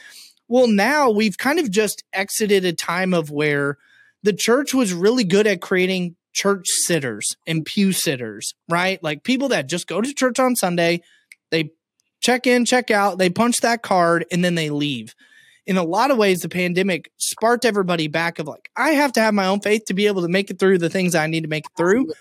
Well, 0.49 0.67
now 0.67 1.09
we've 1.09 1.37
kind 1.37 1.57
of 1.57 1.71
just 1.71 2.03
exited 2.11 2.65
a 2.65 2.73
time 2.73 3.13
of 3.13 3.31
where 3.31 3.77
the 4.23 4.33
church 4.33 4.73
was 4.73 4.93
really 4.93 5.23
good 5.23 5.47
at 5.47 5.61
creating 5.61 6.17
church 6.33 6.65
sitters 6.67 7.37
and 7.47 7.63
pew 7.63 7.93
sitters, 7.93 8.55
right? 8.67 9.01
Like 9.01 9.23
people 9.23 9.47
that 9.49 9.69
just 9.69 9.87
go 9.87 10.01
to 10.01 10.13
church 10.13 10.37
on 10.37 10.57
Sunday, 10.57 11.01
they 11.49 11.71
check 12.19 12.45
in, 12.45 12.65
check 12.65 12.91
out, 12.91 13.19
they 13.19 13.29
punch 13.29 13.61
that 13.61 13.83
card, 13.83 14.25
and 14.33 14.43
then 14.43 14.55
they 14.55 14.69
leave 14.69 15.15
in 15.69 15.77
a 15.77 15.83
lot 15.83 16.09
of 16.09 16.17
ways, 16.17 16.41
the 16.41 16.49
pandemic 16.49 17.11
sparked 17.17 17.63
everybody 17.63 18.07
back 18.07 18.39
of 18.39 18.47
like, 18.47 18.71
I 18.75 18.93
have 18.93 19.13
to 19.13 19.21
have 19.21 19.35
my 19.35 19.45
own 19.45 19.59
faith 19.59 19.85
to 19.85 19.93
be 19.93 20.07
able 20.07 20.23
to 20.23 20.27
make 20.27 20.49
it 20.49 20.57
through 20.57 20.79
the 20.79 20.89
things 20.89 21.13
I 21.13 21.27
need 21.27 21.43
to 21.43 21.47
make 21.47 21.65
it 21.65 21.77
through. 21.77 22.11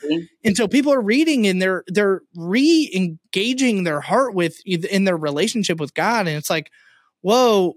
And 0.45 0.55
so 0.55 0.69
people 0.69 0.93
are 0.93 1.00
reading 1.00 1.47
and 1.47 1.61
they're, 1.62 1.83
they're 1.87 2.21
re-engaging 2.37 3.85
their 3.85 4.02
heart 4.02 4.35
with 4.35 4.61
in 4.67 5.05
their 5.05 5.17
relationship 5.17 5.81
with 5.81 5.95
God. 5.95 6.28
And 6.28 6.37
it's 6.37 6.50
like, 6.50 6.71
whoa, 7.23 7.73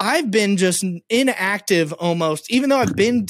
I've 0.00 0.32
been 0.32 0.56
just 0.56 0.84
inactive 1.08 1.92
almost, 1.92 2.50
even 2.50 2.68
though 2.68 2.80
I've 2.80 2.96
been, 2.96 3.28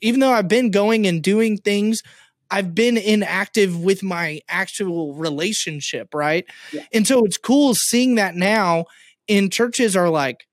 even 0.00 0.20
though 0.20 0.32
I've 0.32 0.48
been 0.48 0.70
going 0.70 1.06
and 1.06 1.22
doing 1.22 1.58
things 1.58 2.02
I've 2.50 2.74
been 2.74 2.96
inactive 2.96 3.78
with 3.78 4.02
my 4.02 4.40
actual 4.48 5.14
relationship, 5.14 6.14
right? 6.14 6.46
Yeah. 6.72 6.84
And 6.92 7.06
so 7.06 7.24
it's 7.24 7.36
cool 7.36 7.74
seeing 7.74 8.14
that 8.14 8.34
now. 8.34 8.84
And 9.28 9.52
churches 9.52 9.96
are 9.96 10.08
like, 10.08 10.46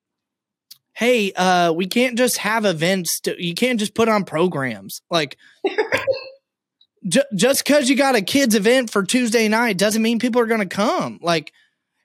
hey, 0.93 1.31
uh, 1.33 1.71
we 1.71 1.87
can't 1.87 2.17
just 2.17 2.37
have 2.39 2.65
events. 2.65 3.19
To, 3.21 3.43
you 3.43 3.53
can't 3.53 3.79
just 3.79 3.95
put 3.95 4.09
on 4.09 4.23
programs. 4.23 5.01
Like, 5.09 5.37
j- 7.07 7.23
just 7.35 7.65
because 7.65 7.89
you 7.89 7.95
got 7.95 8.15
a 8.15 8.21
kids 8.21 8.55
event 8.55 8.89
for 8.89 9.03
Tuesday 9.03 9.47
night 9.47 9.77
doesn't 9.77 10.01
mean 10.01 10.19
people 10.19 10.41
are 10.41 10.47
going 10.47 10.59
to 10.59 10.65
come. 10.65 11.19
Like, 11.21 11.51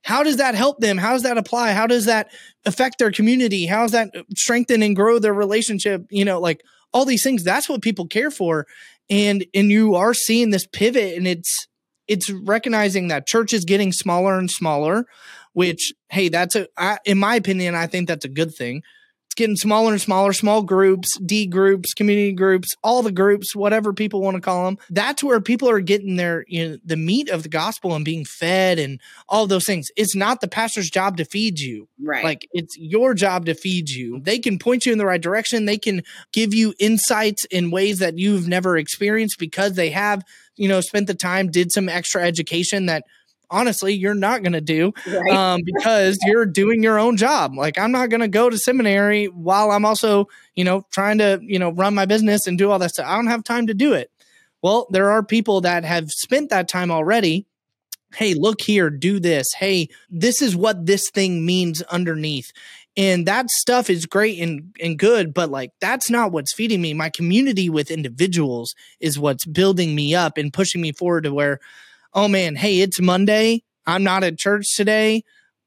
how 0.03 0.23
does 0.23 0.37
that 0.37 0.55
help 0.55 0.79
them? 0.79 0.99
How 0.99 1.15
does 1.15 1.25
that 1.25 1.37
apply? 1.37 1.73
How 1.73 1.89
does 1.89 2.05
that 2.05 2.31
affect 2.65 2.99
their 2.99 3.11
community? 3.11 3.67
How 3.67 3.83
does 3.83 3.93
that 3.93 4.13
strengthen 4.37 4.83
and 4.83 4.95
grow 4.95 5.19
their 5.19 5.35
relationship? 5.35 6.07
You 6.11 6.25
know, 6.25 6.41
like 6.41 6.63
all 6.93 7.05
these 7.05 7.25
things. 7.25 7.43
That's 7.43 7.69
what 7.69 7.83
people 7.83 8.07
care 8.07 8.31
for. 8.31 8.67
And 9.11 9.45
and 9.53 9.71
you 9.71 9.97
are 9.97 10.15
seeing 10.15 10.51
this 10.51 10.67
pivot, 10.67 11.17
and 11.17 11.27
it's 11.27 11.67
it's 12.07 12.31
recognizing 12.31 13.09
that 13.09 13.27
church 13.27 13.53
is 13.53 13.65
getting 13.65 13.93
smaller 13.93 14.39
and 14.39 14.51
smaller 14.51 15.07
which 15.57 15.95
hey 16.11 16.29
that's 16.29 16.55
a 16.55 16.69
I, 16.77 16.99
in 17.07 17.17
my 17.17 17.35
opinion 17.35 17.75
i 17.75 17.87
think 17.87 18.09
that's 18.09 18.27
a 18.27 18.29
good 18.29 18.55
thing. 18.55 18.83
It's 19.25 19.35
getting 19.35 19.57
smaller 19.57 19.93
and 19.93 20.01
smaller 20.01 20.35
small 20.35 20.63
groups 20.63 21.19
d 21.19 21.47
groups 21.47 21.95
community 21.95 22.33
groups 22.33 22.75
all 22.85 23.03
the 23.03 23.11
groups 23.11 23.57
whatever 23.57 23.95
people 23.95 24.21
want 24.21 24.35
to 24.35 24.43
call 24.43 24.67
them 24.67 24.79
that's 24.91 25.25
where 25.25 25.41
people 25.41 25.71
are 25.71 25.81
getting 25.81 26.17
their 26.17 26.45
you 26.47 26.69
know 26.69 26.77
the 26.85 26.97
meat 26.97 27.31
of 27.31 27.43
the 27.43 27.49
gospel 27.49 27.95
and 27.95 28.05
being 28.05 28.27
fed 28.27 28.79
and 28.79 29.01
all 29.31 29.47
those 29.47 29.65
things. 29.65 29.87
It's 29.97 30.15
not 30.15 30.43
the 30.43 30.49
pastor's 30.49 30.91
job 30.91 31.17
to 31.17 31.25
feed 31.25 31.59
you. 31.59 31.89
Right. 32.01 32.23
Like 32.23 32.47
it's 32.53 32.77
your 32.79 33.15
job 33.15 33.47
to 33.47 33.55
feed 33.55 33.89
you. 33.89 34.21
They 34.21 34.39
can 34.39 34.59
point 34.59 34.85
you 34.85 34.93
in 34.93 34.99
the 34.99 35.07
right 35.07 35.21
direction. 35.21 35.65
They 35.65 35.79
can 35.79 36.03
give 36.33 36.53
you 36.53 36.75
insights 36.79 37.47
in 37.47 37.71
ways 37.71 37.99
that 38.01 38.19
you've 38.19 38.47
never 38.47 38.77
experienced 38.77 39.39
because 39.39 39.73
they 39.73 39.89
have 39.91 40.23
you 40.57 40.69
know 40.69 40.83
spent 40.83 41.07
the 41.07 41.15
time 41.15 41.51
did 41.51 41.73
some 41.73 41.89
extra 41.89 42.23
education 42.23 42.87
that 42.87 43.05
honestly 43.51 43.95
you're 43.95 44.15
not 44.15 44.43
going 44.43 44.53
to 44.53 44.61
do 44.61 44.93
right. 45.07 45.31
um, 45.33 45.61
because 45.65 46.19
you're 46.25 46.47
doing 46.47 46.83
your 46.83 46.99
own 46.99 47.17
job. 47.17 47.55
Like 47.55 47.79
i'm 47.79 47.93
not 47.93 48.11
going 48.11 48.21
to 48.21 48.29
go 48.29 48.51
to 48.51 48.59
seminary 48.59 49.27
while 49.27 49.71
i'm 49.71 49.85
also 49.85 50.29
you 50.55 50.65
know 50.65 50.87
trying 50.93 51.19
to 51.19 51.39
you 51.43 51.59
know 51.59 51.71
run 51.71 51.95
my 51.95 52.07
business 52.07 52.47
and 52.47 52.59
do 52.59 52.71
all 52.71 52.79
that 52.79 52.91
stuff. 52.91 53.07
I 53.07 53.17
don't 53.17 53.27
have 53.29 53.45
time 53.45 53.69
to 53.69 53.75
do 53.75 53.93
it. 53.95 54.11
Well 54.63 54.87
there 54.91 55.11
are 55.11 55.23
people 55.23 55.63
that 55.63 55.85
have 55.85 56.11
spent 56.11 56.51
that 56.51 56.69
time 56.69 56.91
already. 56.91 57.47
Hey 58.15 58.35
look 58.35 58.61
here 58.61 58.91
do 58.91 59.21
this. 59.21 59.47
Hey 59.57 59.89
this 60.11 60.43
is 60.43 60.57
what 60.57 60.87
this 60.87 61.11
thing 61.11 61.45
means 61.45 61.83
underneath. 61.83 62.53
And 62.99 63.27
that 63.27 63.51
stuff 63.51 63.91
is 63.91 64.07
great 64.07 64.41
and, 64.41 64.75
and 64.81 64.99
good 64.99 65.35
but 65.35 65.51
like 65.51 65.73
that's 65.81 66.11
not 66.11 66.33
what's 66.33 66.55
feeding 66.55 66.81
me. 66.81 66.95
My 66.95 67.11
community 67.11 67.69
with 67.69 67.91
individuals 67.91 68.75
is 69.01 69.19
what's 69.19 69.45
building 69.45 69.95
me 69.95 70.15
up 70.15 70.39
and 70.39 70.53
pushing 70.53 70.81
me 70.81 70.93
forward 70.93 71.25
to 71.25 71.35
where 71.35 71.61
oh 72.17 72.27
man 72.27 72.57
hey 72.57 72.81
it's 72.81 73.01
monday 73.01 73.63
i'm 73.87 74.03
not 74.03 74.25
at 74.25 74.37
church 74.37 74.75
today 74.75 75.23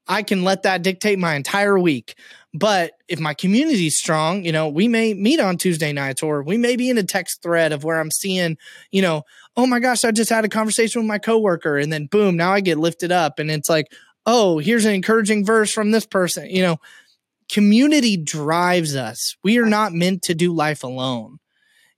i 0.06 0.22
can 0.22 0.44
let 0.44 0.64
that 0.64 0.82
dictate 0.82 1.18
my 1.18 1.34
entire 1.34 1.78
week 1.78 2.14
but 2.52 2.92
if 3.08 3.18
my 3.18 3.32
community's 3.32 3.96
strong 3.96 4.44
you 4.44 4.52
know 4.52 4.68
we 4.68 4.86
may 4.86 5.14
meet 5.14 5.40
on 5.40 5.56
tuesday 5.56 5.92
nights 5.92 6.22
or 6.22 6.42
we 6.42 6.58
may 6.58 6.76
be 6.76 6.90
in 6.90 6.98
a 6.98 7.02
text 7.02 7.42
thread 7.42 7.72
of 7.72 7.82
where 7.84 7.98
i'm 7.98 8.10
seeing 8.10 8.58
you 8.90 9.00
know 9.00 9.22
oh 9.56 9.66
my 9.66 9.80
gosh 9.80 10.04
i 10.04 10.10
just 10.10 10.30
had 10.30 10.44
a 10.44 10.48
conversation 10.48 11.00
with 11.00 11.08
my 11.08 11.18
coworker 11.18 11.78
and 11.78 11.90
then 11.90 12.04
boom 12.04 12.36
now 12.36 12.52
i 12.52 12.60
get 12.60 12.76
lifted 12.76 13.10
up 13.10 13.38
and 13.38 13.50
it's 13.50 13.70
like 13.70 13.86
oh 14.26 14.58
here's 14.58 14.84
an 14.84 14.92
encouraging 14.92 15.46
verse 15.46 15.72
from 15.72 15.90
this 15.90 16.04
person 16.04 16.50
you 16.50 16.60
know 16.60 16.76
community 17.50 18.16
drives 18.16 18.94
us. 18.94 19.36
We 19.42 19.58
are 19.58 19.66
not 19.66 19.92
meant 19.92 20.22
to 20.22 20.34
do 20.34 20.54
life 20.54 20.82
alone. 20.84 21.38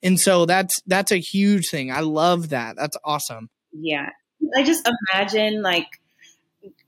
And 0.03 0.19
so 0.19 0.47
that's 0.47 0.75
that's 0.87 1.13
a 1.13 1.19
huge 1.19 1.69
thing. 1.69 1.93
I 1.93 2.01
love 2.01 2.49
that. 2.49 2.77
That's 2.77 2.97
awesome. 3.05 3.51
Yeah. 3.73 4.11
I 4.57 4.63
just 4.65 4.89
imagine 5.13 5.63
like 5.63 5.87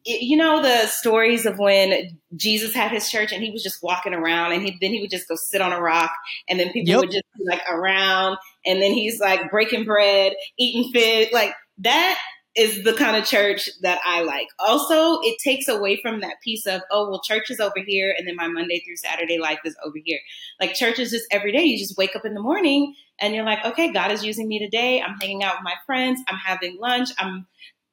you 0.04 0.36
know 0.36 0.62
the 0.62 0.86
stories 0.86 1.46
of 1.46 1.58
when 1.58 2.18
Jesus 2.36 2.74
had 2.74 2.90
his 2.90 3.08
church 3.08 3.32
and 3.32 3.42
he 3.42 3.50
was 3.50 3.62
just 3.62 3.82
walking 3.82 4.12
around 4.12 4.52
and 4.52 4.62
he, 4.62 4.76
then 4.80 4.90
he 4.90 5.00
would 5.00 5.10
just 5.10 5.28
go 5.28 5.34
sit 5.34 5.62
on 5.62 5.72
a 5.72 5.80
rock 5.80 6.10
and 6.48 6.60
then 6.60 6.72
people 6.72 6.90
yep. 6.90 7.00
would 7.00 7.10
just 7.10 7.24
be 7.38 7.44
like 7.48 7.62
around 7.68 8.36
and 8.66 8.82
then 8.82 8.92
he's 8.92 9.18
like 9.18 9.50
breaking 9.50 9.84
bread, 9.84 10.34
eating 10.58 10.92
fish, 10.92 11.32
like 11.32 11.54
that 11.78 12.18
is 12.56 12.84
the 12.84 12.92
kind 12.92 13.16
of 13.16 13.24
church 13.24 13.68
that 13.82 14.00
I 14.04 14.22
like. 14.22 14.46
Also, 14.60 15.20
it 15.22 15.38
takes 15.42 15.66
away 15.66 16.00
from 16.00 16.20
that 16.20 16.40
piece 16.42 16.66
of, 16.66 16.82
oh, 16.90 17.10
well, 17.10 17.20
church 17.20 17.50
is 17.50 17.58
over 17.58 17.80
here, 17.84 18.14
and 18.16 18.28
then 18.28 18.36
my 18.36 18.46
Monday 18.46 18.80
through 18.84 18.96
Saturday 18.96 19.38
life 19.38 19.58
is 19.64 19.76
over 19.84 19.96
here. 20.04 20.20
Like 20.60 20.74
church 20.74 20.98
is 20.98 21.10
just 21.10 21.26
every 21.32 21.52
day. 21.52 21.64
You 21.64 21.78
just 21.78 21.98
wake 21.98 22.14
up 22.14 22.24
in 22.24 22.34
the 22.34 22.40
morning 22.40 22.94
and 23.20 23.34
you're 23.34 23.44
like, 23.44 23.64
okay, 23.64 23.92
God 23.92 24.12
is 24.12 24.24
using 24.24 24.46
me 24.46 24.58
today. 24.58 25.00
I'm 25.00 25.16
hanging 25.20 25.42
out 25.42 25.56
with 25.56 25.64
my 25.64 25.74
friends. 25.84 26.20
I'm 26.28 26.36
having 26.36 26.78
lunch. 26.78 27.10
I'm 27.18 27.46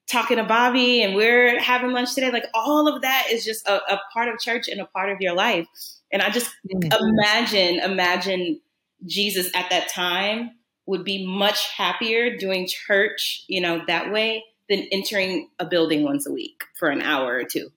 talking 0.07 0.37
to 0.37 0.43
Bobby, 0.43 1.01
and 1.01 1.15
we're 1.15 1.59
having 1.59 1.91
lunch 1.91 2.13
today. 2.13 2.31
Like 2.31 2.45
all 2.53 2.87
of 2.87 3.01
that 3.01 3.27
is 3.31 3.43
just 3.43 3.67
a, 3.67 3.81
a 3.91 3.99
part 4.13 4.29
of 4.29 4.39
church 4.39 4.67
and 4.67 4.79
a 4.79 4.85
part 4.85 5.09
of 5.09 5.21
your 5.21 5.33
life. 5.33 5.67
And 6.11 6.21
I 6.21 6.29
just 6.29 6.51
mm-hmm. 6.71 6.91
imagine, 6.91 7.79
imagine 7.79 8.59
Jesus 9.07 9.49
at 9.55 9.69
that 9.71 9.89
time 9.89 10.51
would 10.85 11.03
be 11.03 11.25
much 11.25 11.69
happier 11.69 12.35
doing 12.37 12.67
church, 12.67 13.45
you 13.47 13.61
know, 13.61 13.81
that 13.87 14.11
way 14.11 14.43
than 14.71 14.87
entering 14.91 15.49
a 15.59 15.65
building 15.65 16.03
once 16.03 16.25
a 16.25 16.31
week 16.31 16.63
for 16.79 16.89
an 16.89 17.01
hour 17.01 17.35
or 17.35 17.43
two. 17.43 17.69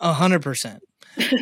A 0.00 0.14
hundred 0.14 0.42
percent. 0.42 0.82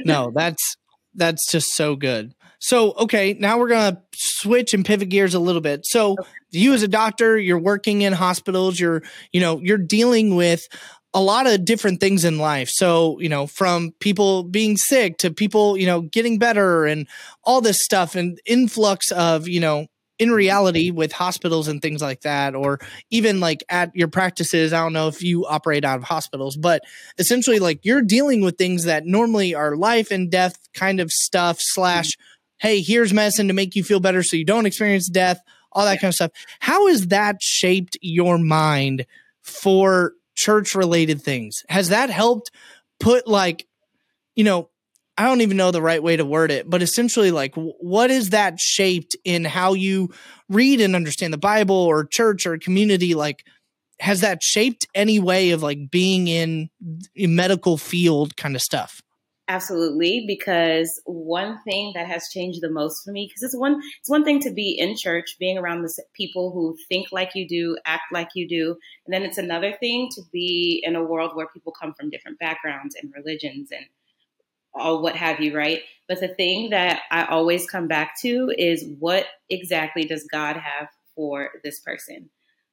No, 0.05 0.31
that's 0.35 0.77
that's 1.15 1.51
just 1.51 1.69
so 1.75 1.95
good. 1.97 2.35
So, 2.59 2.93
okay, 2.93 3.35
now 3.39 3.59
we're 3.59 3.69
going 3.69 3.95
to 3.95 4.03
switch 4.15 4.75
and 4.75 4.85
pivot 4.85 5.09
gears 5.09 5.35
a 5.35 5.39
little 5.39 5.61
bit. 5.61 5.81
So, 5.85 6.13
okay. 6.13 6.29
you 6.51 6.73
as 6.73 6.83
a 6.83 6.89
doctor, 6.89 7.39
you're 7.39 7.59
working 7.59 8.03
in 8.03 8.13
hospitals, 8.13 8.81
you're, 8.81 9.03
you 9.31 9.41
know, 9.41 9.61
you're 9.61 9.79
dealing 9.79 10.37
with 10.37 10.67
a 11.13 11.21
lot 11.21 11.47
of 11.47 11.65
different 11.65 12.01
things 12.01 12.25
in 12.25 12.39
life. 12.39 12.69
So, 12.73 13.21
you 13.21 13.29
know, 13.29 13.47
from 13.47 13.93
people 14.01 14.43
being 14.43 14.77
sick 14.77 15.19
to 15.19 15.31
people, 15.31 15.77
you 15.77 15.87
know, 15.87 16.01
getting 16.01 16.39
better 16.39 16.87
and 16.87 17.07
all 17.45 17.61
this 17.61 17.79
stuff 17.83 18.15
and 18.15 18.41
influx 18.47 19.13
of, 19.13 19.49
you 19.49 19.61
know, 19.61 19.87
in 20.19 20.31
reality 20.31 20.91
with 20.91 21.13
hospitals 21.13 21.69
and 21.69 21.83
things 21.83 22.01
like 22.01 22.23
that 22.23 22.55
or 22.55 22.79
even 23.11 23.41
like 23.41 23.63
at 23.69 23.95
your 23.95 24.09
practices 24.09 24.73
i 24.73 24.79
don't 24.79 24.93
know 24.93 25.09
if 25.09 25.23
you 25.23 25.45
operate 25.47 25.85
out 25.85 25.99
of 25.99 26.05
hospitals 26.05 26.57
but 26.57 26.83
essentially 27.19 27.59
like 27.59 27.85
you're 27.85 28.03
dealing 28.03 28.41
with 28.41 28.57
things 28.57 28.85
that 28.85 29.05
normally 29.05 29.55
are 29.55 29.77
life 29.77 30.11
and 30.11 30.31
death 30.31 30.57
kind 30.73 31.01
of 31.01 31.11
stuff 31.11 31.59
slash 31.61 32.11
hey 32.59 32.81
here's 32.81 33.13
medicine 33.13 33.49
to 33.49 33.55
make 33.55 33.77
you 33.77 33.85
feel 33.85 34.01
better 34.01 34.23
so 34.23 34.37
you 34.37 34.45
don't 34.45 34.67
experience 34.67 35.09
death 35.09 35.41
all 35.77 35.85
that 35.85 36.01
kind 36.01 36.09
of 36.09 36.15
stuff. 36.15 36.33
How 36.59 36.89
has 36.89 37.09
that 37.09 37.37
shaped 37.41 37.99
your 38.01 38.39
mind 38.39 39.07
for 39.43 40.15
church 40.35 40.75
related 40.75 41.21
things? 41.21 41.63
Has 41.69 41.91
that 41.91 42.11
helped 42.11 42.51
put 42.99 43.29
like 43.29 43.67
you 44.35 44.43
know 44.43 44.71
I 45.19 45.25
don't 45.25 45.41
even 45.41 45.57
know 45.57 45.71
the 45.71 45.83
right 45.83 46.03
way 46.03 46.17
to 46.17 46.25
word 46.25 46.51
it, 46.51 46.69
but 46.69 46.83
essentially, 46.83 47.31
like, 47.31 47.55
what 47.55 48.11
is 48.11 48.31
that 48.31 48.61
shaped 48.61 49.17
in 49.25 49.45
how 49.45 49.73
you 49.73 50.11
read 50.49 50.81
and 50.81 50.95
understand 50.95 51.33
the 51.33 51.39
Bible 51.39 51.77
or 51.77 52.05
church 52.05 52.47
or 52.47 52.59
community? 52.59 53.15
Like, 53.15 53.45
has 53.99 54.21
that 54.21 54.43
shaped 54.43 54.87
any 54.95 55.19
way 55.19 55.51
of 55.53 55.63
like 55.63 55.91
being 55.91 56.29
in, 56.29 56.69
in 57.15 57.35
medical 57.35 57.79
field 57.79 58.37
kind 58.37 58.55
of 58.55 58.61
stuff? 58.61 59.01
Absolutely, 59.49 60.25
because 60.27 61.01
one 61.05 61.61
thing 61.63 61.93
that 61.95 62.09
has 62.09 62.29
changed 62.33 62.61
the 62.61 62.71
most 62.71 63.05
for 63.05 63.13
me, 63.13 63.27
because 63.29 63.45
it's 63.45 63.57
one 63.57 63.81
it's 64.01 64.11
one 64.11 64.25
thing 64.25 64.41
to 64.41 64.51
be 64.51 64.77
in 64.77 64.97
church, 64.97 65.37
being 65.39 65.57
around 65.57 65.83
the 65.83 66.03
people 66.15 66.51
who 66.51 66.77
think 66.89 67.07
like 67.13 67.31
you 67.37 67.47
do, 67.47 67.77
act 67.87 68.03
like 68.13 68.31
you 68.35 68.49
do, 68.49 68.77
and 69.07 69.15
then 69.15 69.23
it's 69.23 69.39
another 69.39 69.73
thing 69.79 70.09
to 70.17 70.23
be 70.33 70.83
in 70.85 70.97
a 70.97 71.03
world 71.03 71.31
where 71.35 71.47
people 71.55 71.73
come 71.81 71.95
from 71.95 72.11
different 72.11 72.41
backgrounds 72.41 72.97
and 73.01 73.13
religions 73.15 73.71
and 73.71 73.87
all 74.79 75.03
what 75.03 75.17
have 75.17 75.41
you, 75.41 75.57
right? 75.57 75.83
But 76.09 76.21
the 76.21 76.29
thing 76.29 76.71
that 76.71 77.01
I 77.11 77.25
always 77.25 77.69
come 77.69 77.89
back 77.89 78.21
to 78.23 78.53
is 78.57 78.85
what 78.99 79.27
exactly 79.51 80.05
does 80.05 80.27
God 80.31 80.57
have 80.57 80.89
for 81.15 81.51
this 81.65 81.81
person? 81.81 82.31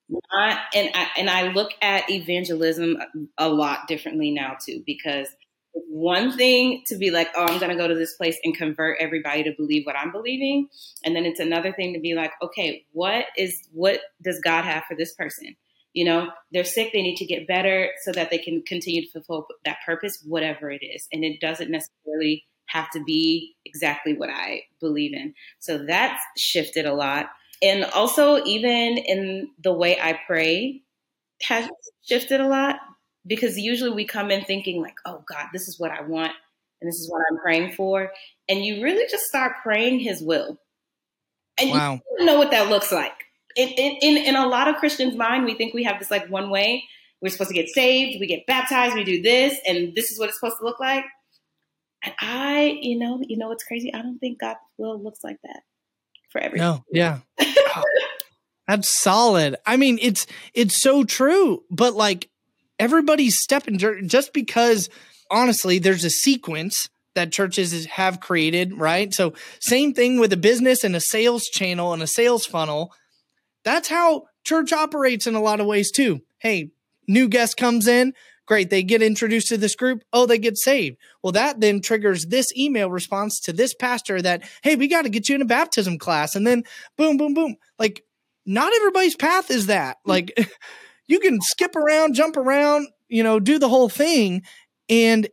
And 0.10 0.90
I, 0.94 1.08
and 1.18 1.30
I 1.30 1.52
look 1.54 1.72
at 1.82 2.10
evangelism 2.10 2.98
a 3.38 3.50
lot 3.50 3.88
differently 3.88 4.32
now 4.32 4.58
too, 4.64 4.84
because 4.86 5.28
one 5.74 6.36
thing 6.38 6.84
to 6.88 6.96
be 6.96 7.10
like, 7.10 7.30
oh, 7.36 7.46
I'm 7.48 7.60
going 7.60 7.72
to 7.72 7.78
go 7.78 7.88
to 7.88 7.96
this 7.96 8.14
place 8.16 8.38
and 8.44 8.56
convert 8.56 9.00
everybody 9.00 9.44
to 9.44 9.54
believe 9.58 9.86
what 9.86 9.98
I'm 9.98 10.12
believing, 10.12 10.68
and 11.04 11.16
then 11.16 11.26
it's 11.26 11.40
another 11.40 11.72
thing 11.72 11.94
to 11.94 12.00
be 12.00 12.14
like, 12.14 12.32
okay, 12.44 12.86
what 12.92 13.26
is 13.38 13.68
what 13.72 14.02
does 14.22 14.40
God 14.40 14.66
have 14.66 14.84
for 14.88 14.96
this 14.96 15.14
person? 15.14 15.56
You 15.94 16.06
know, 16.06 16.32
they're 16.52 16.64
sick, 16.64 16.92
they 16.92 17.02
need 17.02 17.18
to 17.18 17.26
get 17.26 17.48
better 17.48 17.90
so 18.04 18.12
that 18.14 18.32
they 18.32 18.40
can 18.40 18.64
continue 18.64 19.04
to 19.04 19.12
fulfill 19.12 19.48
that 19.66 19.78
purpose, 19.86 20.24
whatever 20.26 20.72
it 20.72 20.84
is. 20.84 21.08
And 21.12 21.24
it 21.24 21.40
doesn't 21.40 21.70
necessarily 21.70 22.46
have 22.66 22.90
to 22.92 23.04
be 23.04 23.56
exactly 23.66 24.14
what 24.14 24.30
I 24.30 24.64
believe 24.80 25.14
in. 25.14 25.34
So 25.60 25.78
that's 25.78 26.22
shifted 26.38 26.86
a 26.86 26.94
lot. 26.94 27.28
And 27.62 27.86
also, 27.86 28.44
even 28.44 28.98
in 28.98 29.50
the 29.64 29.74
way 29.74 30.00
I 30.00 30.20
pray, 30.26 30.82
has 31.44 31.70
shifted 32.02 32.42
a 32.42 32.48
lot 32.48 32.78
because 33.26 33.58
usually 33.58 33.92
we 33.92 34.06
come 34.06 34.32
in 34.32 34.44
thinking, 34.44 34.82
like, 34.82 34.96
oh 35.06 35.24
God, 35.30 35.48
this 35.54 35.68
is 35.68 35.80
what 35.80 35.92
I 35.92 36.02
want 36.02 36.32
and 36.82 36.88
this 36.90 37.00
is 37.00 37.10
what 37.10 37.22
I'm 37.32 37.38
praying 37.38 37.74
for. 37.74 38.12
And 38.50 38.66
you 38.66 38.84
really 38.84 39.06
just 39.10 39.26
start 39.26 39.54
praying 39.64 40.00
His 40.00 40.22
will. 40.22 40.58
And 41.58 41.70
wow. 41.70 41.94
you 41.94 42.18
don't 42.18 42.26
know 42.26 42.38
what 42.38 42.52
that 42.52 42.70
looks 42.70 42.92
like 42.92 43.14
in, 43.56 43.98
in, 44.02 44.18
in 44.18 44.36
a 44.36 44.48
lot 44.48 44.68
of 44.68 44.76
Christians' 44.76 45.16
mind, 45.16 45.46
we 45.46 45.56
think 45.56 45.74
we 45.74 45.84
have 45.84 46.00
this 46.00 46.12
like 46.12 46.30
one 46.30 46.50
way. 46.50 46.84
We're 47.22 47.30
supposed 47.30 47.52
to 47.52 47.56
get 47.56 47.70
saved, 47.70 48.20
we 48.20 48.28
get 48.28 48.46
baptized, 48.46 48.96
we 48.96 49.06
do 49.06 49.22
this, 49.22 49.58
and 49.66 49.96
this 49.96 50.12
is 50.12 50.20
what 50.20 50.28
it's 50.28 50.40
supposed 50.40 50.58
to 50.60 50.66
look 50.66 50.80
like. 50.80 51.06
And 52.04 52.14
I, 52.20 52.78
you 52.82 53.00
know, 53.00 53.22
you 53.26 53.38
know 53.38 53.48
what's 53.48 53.64
crazy? 53.64 53.94
I 53.94 54.02
don't 54.02 54.20
think 54.20 54.42
God 54.42 54.58
will 54.78 55.02
looks 55.02 55.24
like 55.24 55.38
that 55.44 55.62
for 56.32 56.42
everyone. 56.42 56.68
No, 56.68 56.84
yeah. 56.92 57.20
That's 58.68 58.90
solid. 58.90 59.56
I 59.66 59.78
mean, 59.78 60.00
it's 60.02 60.26
it's 60.54 60.82
so 60.82 61.04
true, 61.04 61.64
but 61.70 61.94
like 61.94 62.30
everybody's 62.80 63.38
stepping 63.38 63.78
just 63.78 64.34
because 64.34 64.90
honestly, 65.30 65.80
there's 65.80 66.04
a 66.04 66.10
sequence 66.10 66.90
that 67.16 67.32
churches 67.32 67.86
have 67.86 68.20
created, 68.20 68.74
right? 68.74 69.14
So 69.14 69.34
same 69.60 69.94
thing 69.94 70.20
with 70.20 70.34
a 70.34 70.38
business 70.38 70.84
and 70.84 70.96
a 70.96 71.02
sales 71.02 71.46
channel 71.46 71.94
and 71.94 72.02
a 72.02 72.08
sales 72.08 72.46
funnel 72.46 72.94
that's 73.64 73.88
how 73.88 74.24
church 74.44 74.74
operates 74.74 75.28
in 75.28 75.36
a 75.36 75.42
lot 75.42 75.60
of 75.60 75.66
ways 75.66 75.92
too. 75.92 76.22
Hey, 76.40 76.72
new 77.08 77.28
guest 77.28 77.58
comes 77.58 77.88
in, 77.88 78.14
great, 78.46 78.70
they 78.70 78.84
get 78.84 79.02
introduced 79.02 79.48
to 79.48 79.58
this 79.58 79.76
group, 79.76 80.04
oh, 80.12 80.26
they 80.26 80.38
get 80.38 80.58
saved. 80.58 80.98
Well, 81.22 81.32
that 81.34 81.60
then 81.60 81.82
triggers 81.82 82.26
this 82.26 82.56
email 82.56 82.90
response 82.90 83.40
to 83.42 83.54
this 83.54 83.74
pastor 83.74 84.22
that, 84.22 84.44
hey, 84.62 84.76
we 84.76 84.88
got 84.88 85.04
to 85.04 85.10
get 85.10 85.30
you 85.30 85.36
in 85.36 85.42
a 85.42 85.46
baptism 85.46 85.98
class. 85.98 86.36
And 86.36 86.46
then 86.46 86.64
boom, 86.98 87.18
boom, 87.18 87.34
boom. 87.34 87.56
Like, 87.80 88.04
not 88.46 88.74
everybody's 88.74 89.16
path 89.16 89.50
is 89.50 89.68
that. 89.68 89.98
Hmm. 90.04 90.10
Like, 90.10 90.52
you 91.08 91.20
can 91.20 91.40
skip 91.42 91.76
around, 91.76 92.16
jump 92.16 92.38
around, 92.38 92.88
you 93.08 93.24
know, 93.24 93.40
do 93.40 93.60
the 93.60 93.70
whole 93.70 93.90
thing. 93.90 94.44
And 94.90 95.30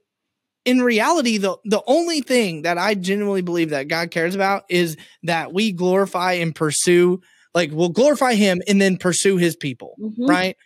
in 0.64 0.83
reality, 0.83 1.38
the 1.38 1.57
the 1.64 1.83
only 1.87 2.21
thing 2.21 2.62
that 2.62 2.79
I 2.79 2.95
genuinely 2.95 3.43
believe 3.43 3.71
that 3.71 3.88
God 3.88 4.11
cares 4.11 4.35
about 4.35 4.64
is 4.69 4.97
that 5.23 5.53
we 5.53 5.73
glorify 5.73 6.35
and 6.35 6.55
pursue 6.55 7.23
like 7.55 7.71
we'll 7.73 7.89
glorify 7.89 8.35
him 8.35 8.61
and 8.69 8.81
then 8.81 8.97
pursue 8.97 9.37
his 9.37 9.57
people, 9.57 9.97
mm-hmm. 10.01 10.27
right? 10.27 10.57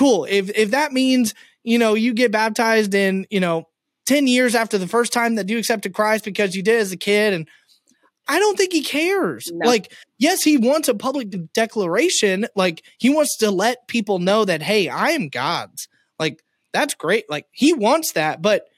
cool. 0.00 0.26
If 0.28 0.50
if 0.56 0.70
that 0.70 0.92
means, 0.92 1.34
you 1.62 1.78
know, 1.78 1.94
you 1.94 2.14
get 2.14 2.32
baptized 2.32 2.94
in, 2.94 3.26
you 3.30 3.38
know, 3.38 3.68
10 4.06 4.26
years 4.26 4.54
after 4.54 4.78
the 4.78 4.88
first 4.88 5.12
time 5.12 5.34
that 5.34 5.48
you 5.48 5.58
accepted 5.58 5.92
Christ 5.92 6.24
because 6.24 6.54
you 6.56 6.62
did 6.62 6.80
as 6.80 6.90
a 6.90 6.96
kid 6.96 7.34
and 7.34 7.46
I 8.26 8.38
don't 8.38 8.56
think 8.56 8.72
he 8.72 8.82
cares. 8.82 9.50
No. 9.52 9.66
Like, 9.66 9.92
yes, 10.18 10.42
he 10.42 10.56
wants 10.56 10.88
a 10.88 10.94
public 10.94 11.34
declaration. 11.52 12.46
Like, 12.54 12.82
he 12.98 13.10
wants 13.10 13.36
to 13.38 13.50
let 13.50 13.88
people 13.88 14.20
know 14.20 14.44
that, 14.44 14.62
hey, 14.62 14.88
I 14.88 15.10
am 15.10 15.28
God's. 15.28 15.88
Like, 16.18 16.42
that's 16.72 16.94
great. 16.94 17.28
Like, 17.28 17.46
he 17.50 17.72
wants 17.72 18.12
that. 18.12 18.40
But 18.40 18.68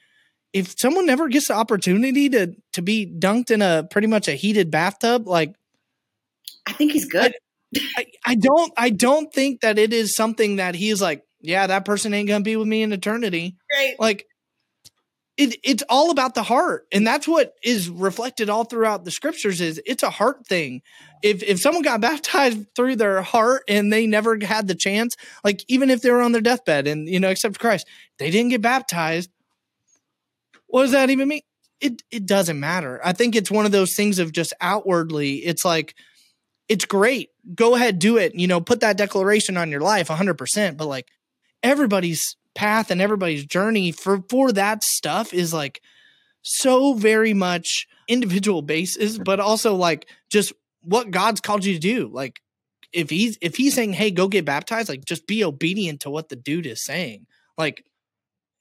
if 0.53 0.75
someone 0.79 1.07
never 1.07 1.29
gets 1.29 1.49
the 1.49 1.55
opportunity 1.55 2.31
to 2.31 2.55
to 2.73 2.83
be 2.83 3.07
dunked 3.07 3.51
in 3.51 3.63
a 3.63 3.87
pretty 3.91 4.09
much 4.09 4.27
a 4.27 4.33
heated 4.33 4.71
bathtub, 4.71 5.29
like, 5.29 5.55
I 6.67 6.73
think 6.73 6.93
he's 6.93 7.07
good. 7.07 7.35
I, 7.97 8.07
I 8.25 8.35
don't. 8.35 8.73
I 8.77 8.91
don't 8.91 9.33
think 9.33 9.63
that 9.63 9.79
it 9.79 9.93
is 9.93 10.15
something 10.15 10.57
that 10.57 10.75
he's 10.75 11.01
like. 11.01 11.25
Yeah, 11.41 11.67
that 11.67 11.85
person 11.85 12.15
ain't 12.15 12.29
gonna 12.29 12.45
be 12.45 12.57
with 12.57 12.69
me 12.69 12.83
in 12.83 12.93
eternity. 12.93 13.57
Right. 13.77 13.97
Like, 13.99 14.27
it, 15.37 15.57
it's 15.65 15.83
all 15.89 16.11
about 16.11 16.35
the 16.35 16.43
heart 16.43 16.87
and 16.93 17.07
that's 17.07 17.27
what 17.27 17.55
is 17.65 17.89
reflected 17.89 18.51
all 18.51 18.65
throughout 18.65 19.05
the 19.05 19.11
scriptures 19.11 19.61
is 19.61 19.81
it's 19.87 20.03
a 20.03 20.11
heart 20.11 20.47
thing 20.47 20.83
if 21.23 21.43
if 21.43 21.59
someone 21.59 21.83
got 21.83 22.01
baptized 22.03 22.67
through 22.77 22.97
their 22.97 23.23
heart 23.23 23.63
and 23.67 23.93
they 23.93 24.07
never 24.07 24.39
had 24.43 24.69
the 24.69 24.75
chance 24.75 25.17
like 25.43 25.65
even 25.69 25.89
if 25.89 26.03
they 26.03 26.11
were 26.11 26.21
on 26.21 26.33
their 26.33 26.43
deathbed 26.43 26.87
and 26.87 27.09
you 27.09 27.19
know 27.19 27.31
except 27.31 27.59
christ 27.59 27.87
they 28.19 28.31
didn't 28.31 28.51
get 28.51 28.61
baptized 28.61 29.31
what 30.67 30.83
does 30.83 30.93
that 30.93 31.09
even 31.09 31.29
mean 31.29 31.43
it 31.81 32.03
it 32.11 32.27
doesn't 32.27 32.61
matter 32.61 33.01
i 33.03 33.13
think 33.13 33.35
it's 33.35 33.51
one 33.51 33.65
of 33.65 33.73
those 33.73 33.95
things 33.95 34.19
of 34.19 34.33
just 34.33 34.53
outwardly 34.61 35.37
it's 35.37 35.65
like 35.65 35.95
it's 36.69 36.85
great. 36.85 37.31
Go 37.55 37.75
ahead 37.75 37.99
do 37.99 38.17
it 38.17 38.35
you 38.35 38.47
know 38.47 38.61
put 38.61 38.81
that 38.81 38.97
declaration 38.97 39.57
on 39.57 39.71
your 39.71 39.81
life 39.81 40.09
100% 40.09 40.77
but 40.77 40.87
like 40.87 41.09
everybody's 41.63 42.37
path 42.55 42.91
and 42.91 43.01
everybody's 43.01 43.45
journey 43.45 43.93
for 43.93 44.23
for 44.29 44.53
that 44.53 44.83
stuff 44.85 45.35
is 45.35 45.53
like 45.53 45.81
so 46.43 46.95
very 46.95 47.35
much 47.35 47.87
individual 48.09 48.63
basis 48.63 49.19
but 49.19 49.41
also 49.41 49.75
like 49.75 50.07
just 50.31 50.53
what 50.83 51.11
god's 51.11 51.41
called 51.41 51.65
you 51.65 51.75
to 51.75 51.81
do. 51.81 52.09
Like 52.13 52.41
if 52.93 53.11
he's 53.11 53.39
if 53.41 53.57
he's 53.57 53.75
saying 53.75 53.95
hey 53.95 54.11
go 54.11 54.29
get 54.29 54.45
baptized 54.45 54.89
like 54.89 55.05
just 55.05 55.27
be 55.27 55.45
obedient 55.45 56.01
to 56.01 56.11
what 56.11 56.29
the 56.29 56.37
dude 56.37 56.67
is 56.67 56.85
saying. 56.85 57.27
Like 57.59 57.85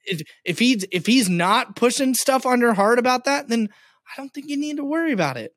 if, 0.05 0.21
if 0.43 0.59
he's 0.59 0.85
if 0.91 1.05
he's 1.05 1.29
not 1.29 1.75
pushing 1.75 2.13
stuff 2.13 2.45
on 2.45 2.59
your 2.59 2.73
heart 2.73 2.99
about 2.99 3.25
that 3.25 3.47
then 3.47 3.69
i 4.07 4.11
don't 4.17 4.33
think 4.33 4.49
you 4.49 4.57
need 4.57 4.77
to 4.77 4.83
worry 4.83 5.11
about 5.11 5.37
it 5.37 5.53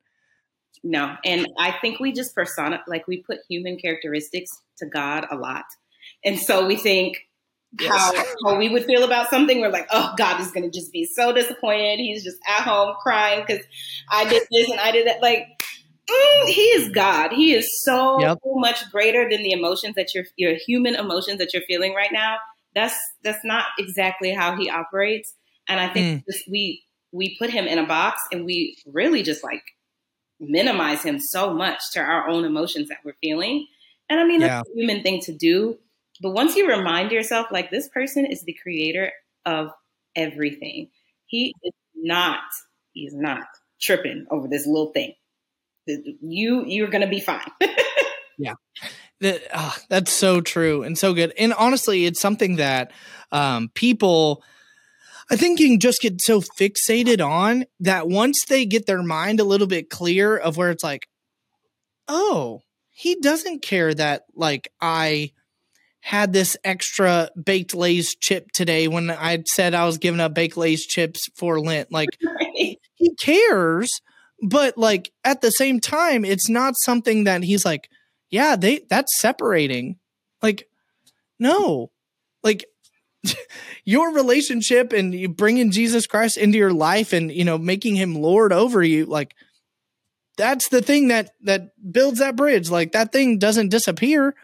no 0.85 1.17
and 1.25 1.49
i 1.59 1.73
think 1.81 1.99
we 1.99 2.13
just 2.13 2.35
persona 2.35 2.81
like 2.87 3.09
we 3.09 3.23
put 3.23 3.39
human 3.49 3.77
characteristics 3.77 4.63
to 4.77 4.87
god 4.87 5.27
a 5.33 5.37
lot 5.37 5.65
and 6.25 6.39
so 6.39 6.67
we 6.67 6.77
think 6.77 7.27
yes. 7.81 7.93
how, 7.93 8.25
how 8.45 8.59
we 8.59 8.69
would 8.69 8.85
feel 8.85 9.05
about 9.05 9.31
something. 9.31 9.61
We're 9.61 9.71
like, 9.71 9.89
oh, 9.91 10.15
God 10.17 10.41
is 10.41 10.51
going 10.51 10.71
to 10.71 10.77
just 10.77 10.93
be 10.93 11.05
so 11.05 11.33
disappointed. 11.33 11.99
He's 11.99 12.25
just 12.25 12.39
at 12.47 12.63
home 12.63 12.95
crying 13.03 13.45
because 13.47 13.65
I 14.11 14.29
did 14.29 14.43
this 14.51 14.71
and 14.71 14.81
I 14.81 14.93
did 14.93 15.07
that. 15.07 15.23
Like, 15.23 15.47
mm, 16.09 16.49
he 16.49 16.63
is 16.63 16.91
God. 16.93 17.33
He 17.33 17.53
is 17.53 17.69
so 17.83 18.21
yep. 18.21 18.39
much 18.45 18.91
greater 18.91 19.29
than 19.29 19.43
the 19.43 19.53
emotions 19.53 19.95
that 19.97 20.15
you're, 20.15 20.25
your 20.37 20.55
human 20.67 20.95
emotions 20.95 21.39
that 21.39 21.53
you're 21.53 21.63
feeling 21.63 21.95
right 21.95 22.13
now. 22.13 22.37
That's 22.75 22.97
that's 23.23 23.45
not 23.45 23.67
exactly 23.79 24.33
how 24.33 24.57
he 24.57 24.69
operates. 24.69 25.35
And 25.69 25.79
I 25.79 25.89
think 25.89 26.23
mm. 26.23 26.25
just, 26.29 26.51
we 26.51 26.83
we 27.13 27.37
put 27.39 27.51
him 27.51 27.67
in 27.67 27.79
a 27.79 27.87
box 27.87 28.21
and 28.33 28.45
we 28.45 28.77
really 28.85 29.23
just 29.23 29.45
like 29.45 29.63
minimize 30.41 31.03
him 31.03 31.19
so 31.19 31.53
much 31.53 31.81
to 31.93 32.01
our 32.01 32.29
own 32.29 32.45
emotions 32.45 32.89
that 32.89 32.99
we're 33.05 33.17
feeling. 33.21 33.67
And 34.09 34.21
I 34.21 34.25
mean, 34.25 34.41
yeah. 34.41 34.49
that's 34.49 34.69
a 34.69 34.79
human 34.79 35.03
thing 35.03 35.21
to 35.23 35.33
do. 35.33 35.79
But 36.21 36.33
once 36.33 36.57
you 36.57 36.69
remind 36.69 37.13
yourself, 37.13 37.49
like 37.51 37.71
this 37.71 37.89
person 37.89 38.27
is 38.27 38.43
the 38.43 38.57
creator 38.63 39.13
of 39.45 39.71
everything, 40.15 40.91
he 41.27 41.55
is 41.63 41.73
not, 41.95 42.43
he's 42.93 43.15
not 43.15 43.47
tripping 43.81 44.27
over 44.31 44.49
this 44.49 44.67
little 44.67 44.93
thing. 44.93 45.15
You, 45.87 46.65
you're 46.67 46.89
going 46.89 47.03
to 47.03 47.09
be 47.09 47.21
fine. 47.21 47.51
yeah. 48.39 48.55
That, 49.21 49.43
oh, 49.55 49.77
that's 49.89 50.13
so 50.13 50.41
true 50.41 50.83
and 50.83 50.99
so 50.99 51.15
good. 51.15 51.33
And 51.39 51.53
honestly, 51.55 52.05
it's 52.05 52.21
something 52.21 52.57
that 52.57 52.93
um, 53.33 53.71
people, 53.75 54.43
I 55.31 55.37
think 55.37 55.59
you 55.59 55.69
can 55.69 55.81
just 55.81 56.01
get 56.01 56.21
so 56.21 56.41
fixated 56.41 57.25
on 57.25 57.65
that 57.81 58.09
once 58.09 58.45
they 58.47 58.67
get 58.67 58.87
their 58.87 59.03
mind 59.03 59.41
a 59.41 59.45
little 59.45 59.67
bit 59.67 59.91
clear 59.91 60.37
of 60.37 60.57
where 60.57 60.71
it's 60.71 60.85
like, 60.85 61.09
oh, 62.09 62.61
he 62.91 63.17
doesn't 63.17 63.63
care 63.63 63.93
that 63.95 64.25
like 64.35 64.69
I 64.81 65.33
had 66.01 66.33
this 66.33 66.57
extra 66.65 67.31
baked 67.43 67.75
Lay's 67.75 68.15
chip 68.15 68.51
today 68.53 68.89
when 68.89 69.11
I 69.11 69.43
said 69.55 69.75
I 69.75 69.87
was 69.87 69.97
giving 69.99 70.21
up 70.21 70.35
baked 70.35 70.57
Lay's 70.57 70.85
chips 70.85 71.27
for 71.35 71.59
Lent. 71.59 71.91
Like 71.91 72.11
right. 72.23 72.79
he 72.95 73.15
cares, 73.19 73.91
but 74.43 74.77
like 74.77 75.11
at 75.25 75.41
the 75.41 75.51
same 75.51 75.81
time, 75.81 76.25
it's 76.25 76.49
not 76.49 76.75
something 76.77 77.25
that 77.25 77.43
he's 77.43 77.65
like, 77.65 77.89
yeah, 78.31 78.57
they 78.57 78.83
that's 78.91 79.19
separating. 79.21 79.97
Like, 80.43 80.69
no, 81.39 81.91
like 82.43 82.67
your 83.85 84.13
relationship 84.15 84.93
and 84.93 85.15
you 85.15 85.29
bringing 85.29 85.71
Jesus 85.71 86.07
Christ 86.07 86.37
into 86.37 86.59
your 86.59 86.73
life 86.73 87.13
and 87.13 87.31
you 87.31 87.45
know 87.45 87.59
making 87.59 87.97
him 87.97 88.15
Lord 88.15 88.53
over 88.53 88.83
you, 88.83 89.07
like 89.07 89.35
that's 90.37 90.69
the 90.69 90.83
thing 90.83 91.09
that 91.09 91.31
that 91.43 91.71
builds 91.93 92.19
that 92.19 92.37
bridge. 92.37 92.71
Like 92.71 92.93
that 92.93 93.13
thing 93.13 93.39
doesn't 93.39 93.69
disappear. 93.69 94.35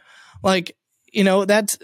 Like 0.43 0.77
you 1.13 1.25
know 1.25 1.45
that's 1.45 1.79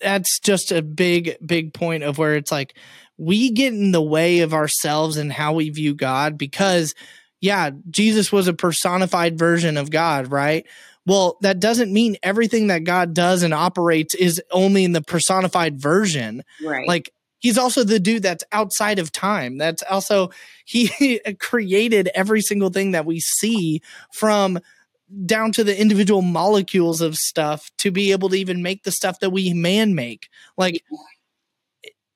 that's 0.00 0.38
just 0.40 0.72
a 0.72 0.82
big 0.82 1.36
big 1.44 1.74
point 1.74 2.02
of 2.02 2.18
where 2.18 2.36
it's 2.36 2.52
like 2.52 2.76
we 3.18 3.50
get 3.50 3.72
in 3.72 3.92
the 3.92 4.02
way 4.02 4.40
of 4.40 4.54
ourselves 4.54 5.16
and 5.16 5.32
how 5.32 5.52
we 5.52 5.70
view 5.70 5.94
God 5.94 6.36
because 6.36 6.94
yeah, 7.40 7.70
Jesus 7.90 8.30
was 8.30 8.46
a 8.46 8.54
personified 8.54 9.36
version 9.36 9.76
of 9.76 9.90
God, 9.90 10.30
right? 10.30 10.64
Well, 11.06 11.36
that 11.40 11.60
doesn't 11.60 11.92
mean 11.92 12.16
everything 12.22 12.68
that 12.68 12.84
God 12.84 13.14
does 13.14 13.42
and 13.42 13.52
operates 13.52 14.14
is 14.14 14.40
only 14.50 14.84
in 14.84 14.92
the 14.92 15.02
personified 15.02 15.80
version. 15.80 16.44
Right. 16.64 16.86
Like 16.86 17.12
he's 17.40 17.58
also 17.58 17.82
the 17.84 17.98
dude 17.98 18.22
that's 18.22 18.44
outside 18.52 18.98
of 18.98 19.12
time. 19.12 19.58
That's 19.58 19.82
also 19.82 20.30
he 20.64 21.20
created 21.40 22.08
every 22.14 22.40
single 22.40 22.70
thing 22.70 22.92
that 22.92 23.04
we 23.04 23.20
see 23.20 23.82
from 24.12 24.60
down 25.26 25.52
to 25.52 25.64
the 25.64 25.78
individual 25.78 26.22
molecules 26.22 27.00
of 27.00 27.16
stuff 27.16 27.70
to 27.78 27.90
be 27.90 28.12
able 28.12 28.30
to 28.30 28.36
even 28.36 28.62
make 28.62 28.84
the 28.84 28.92
stuff 28.92 29.20
that 29.20 29.30
we 29.30 29.52
man 29.52 29.94
make. 29.94 30.28
Like 30.56 30.82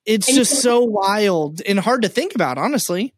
it's 0.05 0.33
just 0.33 0.61
so 0.61 0.83
wild 0.83 1.61
and 1.67 1.79
hard 1.79 2.01
to 2.03 2.09
think 2.09 2.33
about, 2.33 2.57
honestly. 2.57 3.13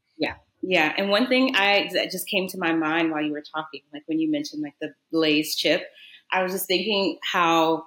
Yeah. 0.70 0.94
And 0.96 1.10
one 1.10 1.26
thing 1.26 1.56
I 1.56 1.90
that 1.94 2.12
just 2.12 2.28
came 2.28 2.48
to 2.50 2.60
my 2.60 2.74
mind 2.74 3.10
while 3.10 3.24
you 3.24 3.32
were 3.32 3.42
talking, 3.42 3.82
like 3.92 4.04
when 4.06 4.20
you 4.20 4.30
mentioned 4.30 4.62
like 4.62 4.76
the 4.80 4.94
Lay's 5.12 5.56
chip, 5.56 5.82
I 6.32 6.44
was 6.44 6.52
just 6.52 6.68
thinking 6.68 7.18
how 7.24 7.86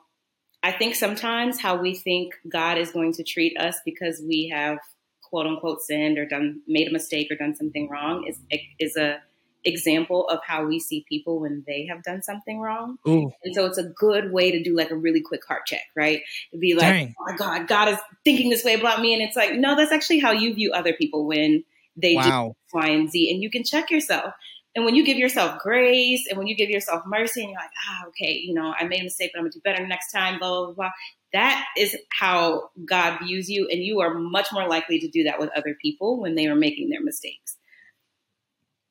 I 0.65 0.73
think 0.73 0.97
sometimes 0.97 1.61
how 1.61 1.81
we 1.81 1.95
think 1.95 2.35
God 2.51 2.79
is 2.79 2.91
going 2.91 3.13
to 3.15 3.23
treat 3.23 3.57
us 3.57 3.77
because 3.85 4.21
we 4.27 4.53
have 4.53 4.79
quote 5.23 5.47
unquote 5.47 5.81
sinned 5.83 6.19
or 6.19 6.27
done 6.27 6.63
made 6.67 6.89
a 6.89 6.93
mistake 6.93 7.29
or 7.31 7.37
done 7.37 7.55
something 7.55 7.89
wrong 7.89 8.27
is 8.27 8.41
is 8.81 8.97
a 8.97 9.19
example 9.65 10.29
of 10.29 10.41
how 10.45 10.67
we 10.67 10.81
see 10.81 11.05
people 11.09 11.39
when 11.41 11.63
they 11.69 11.87
have 11.87 12.03
done 12.03 12.21
something 12.21 12.59
wrong. 12.59 12.97
Ooh. 13.07 13.31
And 13.45 13.55
so 13.55 13.65
it's 13.65 13.79
a 13.79 13.85
good 13.85 14.33
way 14.33 14.51
to 14.51 14.61
do 14.61 14.77
like 14.77 14.91
a 14.91 14.97
really 14.97 15.21
quick 15.21 15.47
heart 15.47 15.67
check, 15.67 15.85
right? 15.95 16.21
It'd 16.51 16.61
be 16.61 16.75
like, 16.75 16.81
Dang. 16.81 17.15
oh 17.17 17.31
my 17.31 17.37
God, 17.37 17.69
God 17.69 17.89
is 17.91 17.99
thinking 18.25 18.51
this 18.51 18.65
way 18.65 18.75
about 18.75 19.01
me. 19.01 19.15
And 19.15 19.23
it's 19.23 19.37
like, 19.37 19.55
no, 19.55 19.77
that's 19.77 19.93
actually 19.93 20.19
how 20.19 20.33
you 20.33 20.53
view 20.53 20.73
other 20.73 20.95
people 20.95 21.29
when 21.29 21.63
they 21.97 22.15
wow. 22.15 22.55
do 22.73 22.79
Y 22.79 22.89
and 22.89 23.11
Z. 23.11 23.31
And 23.31 23.43
you 23.43 23.51
can 23.51 23.65
check 23.65 23.91
yourself. 23.91 24.35
And 24.75 24.85
when 24.85 24.95
you 24.95 25.05
give 25.05 25.19
yourself 25.19 25.61
grace 25.61 26.27
and 26.29 26.39
when 26.39 26.47
you 26.47 26.57
give 26.57 26.71
yourself 26.71 27.03
mercy 27.07 27.43
and 27.43 27.51
you're 27.51 27.61
like, 27.61 27.71
ah, 27.91 28.07
okay, 28.09 28.33
you 28.33 28.55
know, 28.55 28.75
I 28.79 28.85
made 28.85 29.01
a 29.01 29.05
mistake, 29.05 29.33
but 29.35 29.41
I'm 29.41 29.45
gonna 29.45 29.53
do 29.53 29.61
better 29.63 29.87
next 29.87 30.11
time, 30.13 30.39
blah, 30.39 30.67
blah, 30.67 30.73
blah. 30.73 30.91
That 31.35 31.67
is 31.77 31.97
how 32.19 32.71
God 32.87 33.19
views 33.23 33.51
you. 33.51 33.69
And 33.71 33.83
you 33.83 34.01
are 34.01 34.15
much 34.15 34.49
more 34.53 34.67
likely 34.67 34.99
to 35.01 35.09
do 35.09 35.25
that 35.25 35.39
with 35.39 35.51
other 35.57 35.77
people 35.81 36.21
when 36.21 36.35
they 36.35 36.47
are 36.47 36.55
making 36.55 36.89
their 36.89 37.03
mistakes. 37.03 37.57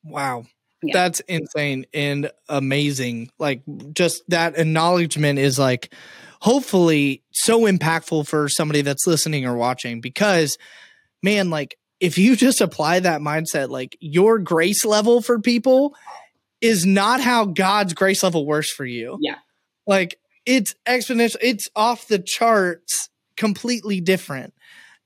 Wow. 0.03 0.45
Yeah. 0.83 0.93
That's 0.93 1.19
insane 1.21 1.85
and 1.93 2.31
amazing. 2.49 3.29
Like 3.37 3.61
just 3.93 4.23
that 4.29 4.57
acknowledgement 4.57 5.39
is 5.39 5.59
like 5.59 5.93
hopefully 6.41 7.23
so 7.31 7.61
impactful 7.61 8.27
for 8.27 8.49
somebody 8.49 8.81
that's 8.81 9.05
listening 9.05 9.45
or 9.45 9.55
watching 9.55 10.01
because 10.01 10.57
man, 11.21 11.51
like 11.51 11.77
if 12.01 12.17
you 12.17 12.35
just 12.35 12.59
apply 12.59 12.99
that 12.99 13.21
mindset, 13.21 13.69
like 13.69 13.95
your 14.01 14.39
grace 14.39 14.83
level 14.83 15.21
for 15.21 15.39
people 15.39 15.95
is 16.59 16.85
not 16.85 17.21
how 17.21 17.45
God's 17.45 17.93
grace 17.93 18.23
level 18.23 18.45
works 18.45 18.71
for 18.71 18.85
you. 18.85 19.17
Yeah. 19.21 19.37
Like 19.87 20.19
it's 20.45 20.75
exponential, 20.85 21.37
it's 21.41 21.69
off 21.75 22.09
the 22.09 22.19
charts, 22.19 23.09
completely 23.37 24.01
different. 24.01 24.53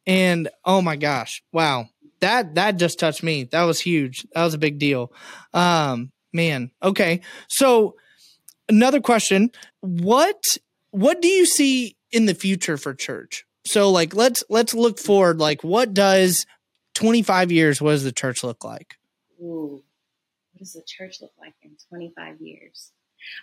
And 0.08 0.50
oh 0.64 0.82
my 0.82 0.96
gosh, 0.96 1.44
wow 1.52 1.90
that 2.26 2.56
that 2.56 2.78
just 2.78 3.00
touched 3.00 3.24
me. 3.24 3.44
That 3.46 3.64
was 3.64 3.80
huge. 3.80 4.26
That 4.34 4.44
was 4.44 4.54
a 4.54 4.60
big 4.60 4.80
deal. 4.80 5.14
Um, 5.54 6.12
man. 6.34 6.72
Okay. 6.82 7.22
So 7.48 7.96
another 8.68 9.00
question: 9.00 9.52
what 9.82 10.42
what 10.92 11.22
do 11.22 11.28
you 11.28 11.46
see 11.46 11.98
in 12.12 12.26
the 12.26 12.36
future 12.36 12.78
for 12.78 12.94
church? 12.94 13.46
So 13.66 13.92
like 13.92 14.16
let's 14.16 14.44
let's 14.50 14.74
look 14.74 15.00
forward. 15.00 15.40
Like 15.40 15.64
what 15.64 15.94
does 15.94 16.46
25 16.96 17.52
years, 17.52 17.82
what 17.82 17.92
does 17.92 18.04
the 18.04 18.12
church 18.12 18.44
look 18.44 18.64
like? 18.64 18.98
Ooh, 19.42 19.84
what 20.52 20.60
does 20.60 20.74
the 20.74 20.82
church 20.86 21.22
look 21.22 21.34
like 21.40 21.54
in 21.62 21.72
25 21.90 22.42
years? 22.42 22.92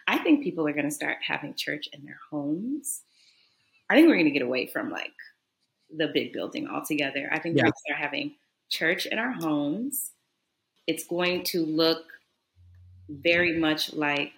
I 0.09 0.19
think 0.19 0.43
people 0.43 0.67
are 0.67 0.73
going 0.73 0.89
to 0.89 0.91
start 0.91 1.19
having 1.27 1.55
church 1.55 1.89
in 1.93 2.05
their 2.05 2.19
homes. 2.31 3.03
I 3.89 3.95
think 3.95 4.09
we're 4.09 4.15
going 4.15 4.27
to 4.27 4.31
get 4.31 4.43
away 4.43 4.67
from 4.67 4.91
like 4.91 5.13
the 5.95 6.09
big 6.09 6.33
building 6.33 6.69
altogether. 6.69 7.29
I 7.31 7.39
think 7.39 7.57
yeah. 7.57 7.65
we're 7.65 7.73
start 7.87 8.01
having 8.01 8.35
church 8.71 9.07
in 9.07 9.19
our 9.19 9.33
homes. 9.33 10.13
It's 10.87 11.05
going 11.05 11.45
to 11.45 11.65
look 11.65 12.05
very 13.09 13.59
much 13.59 13.93
like 13.93 14.33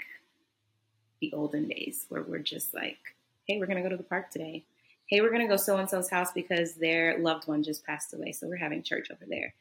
the 1.21 1.33
olden 1.33 1.69
days 1.69 2.07
where 2.09 2.23
we're 2.23 2.39
just 2.39 2.75
like, 2.75 2.99
hey, 3.47 3.59
we're 3.59 3.67
going 3.67 3.77
to 3.77 3.83
go 3.83 3.89
to 3.89 3.97
the 3.97 4.03
park 4.03 4.31
today. 4.31 4.65
Hey, 5.07 5.21
we're 5.21 5.31
going 5.31 5.43
to 5.43 5.49
go 5.49 5.57
so 5.57 5.77
and 5.77 5.89
so's 5.89 6.09
house 6.09 6.33
because 6.33 6.75
their 6.75 7.19
loved 7.19 7.47
one 7.47 7.63
just 7.63 7.85
passed 7.85 8.15
away. 8.15 8.33
So 8.33 8.47
we're 8.47 8.57
having 8.57 8.83
church 8.83 9.09
over 9.11 9.25
there. 9.29 9.55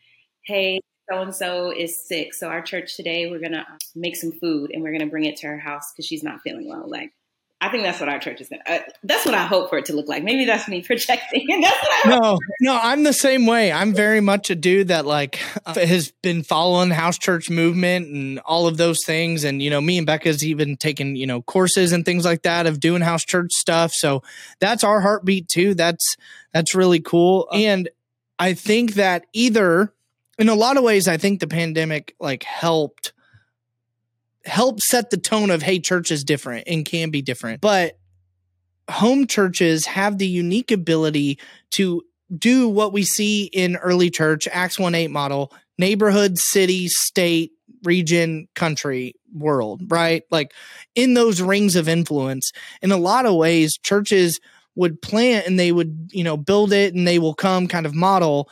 Hey, 0.45 0.79
so 1.11 1.21
and 1.21 1.35
so 1.35 1.71
is 1.71 2.07
sick. 2.07 2.33
So 2.33 2.47
our 2.47 2.61
church 2.61 2.95
today, 2.95 3.29
we're 3.29 3.39
going 3.39 3.51
to 3.51 3.59
uh, 3.59 3.77
make 3.93 4.15
some 4.15 4.31
food 4.31 4.71
and 4.73 4.81
we're 4.81 4.91
going 4.91 5.01
to 5.01 5.11
bring 5.11 5.25
it 5.25 5.35
to 5.37 5.47
her 5.47 5.59
house 5.59 5.91
because 5.91 6.05
she's 6.05 6.23
not 6.23 6.41
feeling 6.41 6.67
well. 6.67 6.89
Like, 6.89 7.11
I 7.63 7.69
think 7.69 7.83
that's 7.83 8.01
what 8.01 8.09
our 8.09 8.19
church 8.19 8.41
is 8.41 8.49
going 8.49 8.61
to. 8.65 8.73
Uh, 8.73 8.79
that's 9.03 9.25
what 9.25 9.33
I 9.33 9.45
hope 9.45 9.69
for 9.69 9.77
it 9.77 9.85
to 9.85 9.93
look 9.93 10.09
like. 10.09 10.21
Maybe 10.21 10.43
that's 10.43 10.67
me 10.67 10.81
projecting. 10.85 11.47
that's 11.61 11.81
what 11.81 12.05
I 12.05 12.19
no, 12.19 12.37
no, 12.59 12.77
I'm 12.81 13.03
the 13.03 13.13
same 13.13 13.45
way. 13.45 13.71
I'm 13.71 13.93
very 13.93 14.19
much 14.19 14.49
a 14.49 14.55
dude 14.55 14.89
that 14.89 15.05
like 15.05 15.35
has 15.65 16.11
been 16.21 16.43
following 16.43 16.89
house 16.89 17.17
church 17.17 17.49
movement 17.49 18.07
and 18.07 18.39
all 18.39 18.67
of 18.67 18.75
those 18.75 18.99
things. 19.05 19.45
And 19.45 19.61
you 19.61 19.69
know, 19.69 19.79
me 19.79 19.97
and 19.97 20.05
Becca's 20.05 20.43
even 20.43 20.75
taken 20.75 21.15
you 21.15 21.25
know 21.25 21.41
courses 21.41 21.93
and 21.93 22.03
things 22.03 22.25
like 22.25 22.41
that 22.41 22.67
of 22.67 22.81
doing 22.81 23.01
house 23.01 23.23
church 23.23 23.53
stuff. 23.53 23.93
So 23.93 24.23
that's 24.59 24.83
our 24.83 24.99
heartbeat 24.99 25.47
too. 25.47 25.73
That's 25.73 26.17
that's 26.51 26.75
really 26.75 26.99
cool. 26.99 27.47
And 27.53 27.87
I 28.39 28.55
think 28.55 28.95
that 28.95 29.25
either 29.31 29.93
in 30.37 30.49
a 30.49 30.55
lot 30.55 30.75
of 30.75 30.83
ways, 30.83 31.07
I 31.07 31.15
think 31.15 31.39
the 31.39 31.47
pandemic 31.47 32.13
like 32.19 32.43
helped 32.43 33.13
help 34.45 34.81
set 34.81 35.09
the 35.09 35.17
tone 35.17 35.49
of 35.49 35.61
hey, 35.61 35.79
church 35.79 36.11
is 36.11 36.23
different 36.23 36.67
and 36.67 36.85
can 36.85 37.09
be 37.09 37.21
different. 37.21 37.61
But 37.61 37.97
home 38.89 39.27
churches 39.27 39.85
have 39.85 40.17
the 40.17 40.27
unique 40.27 40.71
ability 40.71 41.39
to 41.71 42.03
do 42.37 42.67
what 42.67 42.93
we 42.93 43.03
see 43.03 43.45
in 43.45 43.75
early 43.77 44.09
church, 44.09 44.47
Acts 44.51 44.79
1 44.79 44.95
8 44.95 45.09
model, 45.09 45.51
neighborhood, 45.77 46.37
city, 46.37 46.87
state, 46.87 47.51
region, 47.83 48.47
country, 48.55 49.13
world, 49.33 49.81
right? 49.89 50.23
Like 50.31 50.53
in 50.95 51.13
those 51.13 51.41
rings 51.41 51.75
of 51.75 51.89
influence. 51.89 52.51
In 52.81 52.91
a 52.91 52.97
lot 52.97 53.25
of 53.25 53.35
ways, 53.35 53.77
churches 53.77 54.39
would 54.75 55.01
plant 55.01 55.47
and 55.47 55.59
they 55.59 55.71
would, 55.71 56.09
you 56.11 56.23
know, 56.23 56.37
build 56.37 56.73
it 56.73 56.93
and 56.93 57.07
they 57.07 57.19
will 57.19 57.33
come 57.33 57.67
kind 57.67 57.85
of 57.85 57.93
model. 57.93 58.49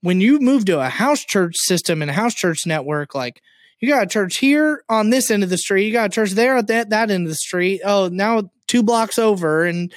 When 0.00 0.20
you 0.20 0.38
move 0.38 0.64
to 0.66 0.80
a 0.80 0.88
house 0.88 1.24
church 1.24 1.56
system 1.56 2.02
and 2.02 2.10
a 2.10 2.14
house 2.14 2.34
church 2.34 2.66
network, 2.66 3.14
like 3.14 3.42
you 3.80 3.88
got 3.88 4.04
a 4.04 4.08
church 4.08 4.38
here 4.38 4.84
on 4.88 5.10
this 5.10 5.30
end 5.30 5.42
of 5.42 5.50
the 5.50 5.58
street. 5.58 5.86
You 5.86 5.92
got 5.92 6.06
a 6.06 6.14
church 6.14 6.32
there 6.32 6.56
at 6.56 6.68
that, 6.68 6.90
that 6.90 7.10
end 7.10 7.26
of 7.26 7.30
the 7.30 7.36
street. 7.36 7.80
Oh, 7.84 8.08
now 8.08 8.50
two 8.66 8.82
blocks 8.82 9.18
over. 9.18 9.64
And 9.64 9.92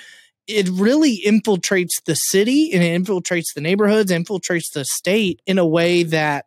it 0.47 0.69
really 0.69 1.21
infiltrates 1.25 2.01
the 2.05 2.15
city 2.15 2.71
and 2.73 2.83
it 2.83 3.01
infiltrates 3.01 3.53
the 3.53 3.61
neighborhoods, 3.61 4.11
infiltrates 4.11 4.71
the 4.73 4.85
state 4.85 5.41
in 5.45 5.57
a 5.57 5.67
way 5.67 6.03
that 6.03 6.45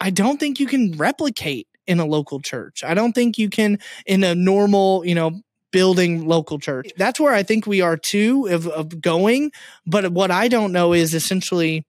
I 0.00 0.10
don't 0.10 0.38
think 0.38 0.60
you 0.60 0.66
can 0.66 0.92
replicate 0.92 1.66
in 1.86 2.00
a 2.00 2.04
local 2.04 2.40
church. 2.40 2.82
I 2.84 2.94
don't 2.94 3.12
think 3.12 3.38
you 3.38 3.48
can 3.48 3.78
in 4.06 4.24
a 4.24 4.34
normal, 4.34 5.04
you 5.06 5.14
know, 5.14 5.40
building 5.70 6.26
local 6.26 6.58
church. 6.58 6.90
That's 6.96 7.18
where 7.18 7.32
I 7.32 7.42
think 7.42 7.66
we 7.66 7.80
are 7.80 7.96
too 7.96 8.46
of, 8.46 8.66
of 8.68 9.00
going. 9.00 9.50
But 9.86 10.12
what 10.12 10.30
I 10.30 10.48
don't 10.48 10.72
know 10.72 10.92
is 10.92 11.14
essentially 11.14 11.84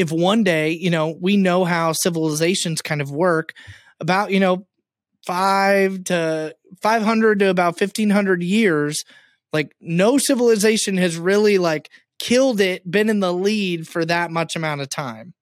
if 0.00 0.10
one 0.10 0.42
day, 0.42 0.70
you 0.70 0.88
know, 0.88 1.14
we 1.20 1.36
know 1.36 1.64
how 1.66 1.92
civilizations 1.92 2.80
kind 2.80 3.02
of 3.02 3.10
work 3.10 3.52
about, 4.00 4.30
you 4.30 4.40
know, 4.40 4.66
five 5.26 6.04
to 6.04 6.54
500 6.80 7.38
to 7.40 7.50
about 7.50 7.78
1500 7.78 8.42
years, 8.42 9.04
like 9.52 9.74
no 9.78 10.16
civilization 10.16 10.96
has 10.96 11.18
really 11.18 11.58
like 11.58 11.90
killed 12.18 12.62
it, 12.62 12.90
been 12.90 13.10
in 13.10 13.20
the 13.20 13.32
lead 13.32 13.86
for 13.86 14.06
that 14.06 14.30
much 14.30 14.56
amount 14.56 14.80
of 14.80 14.88
time. 14.88 15.34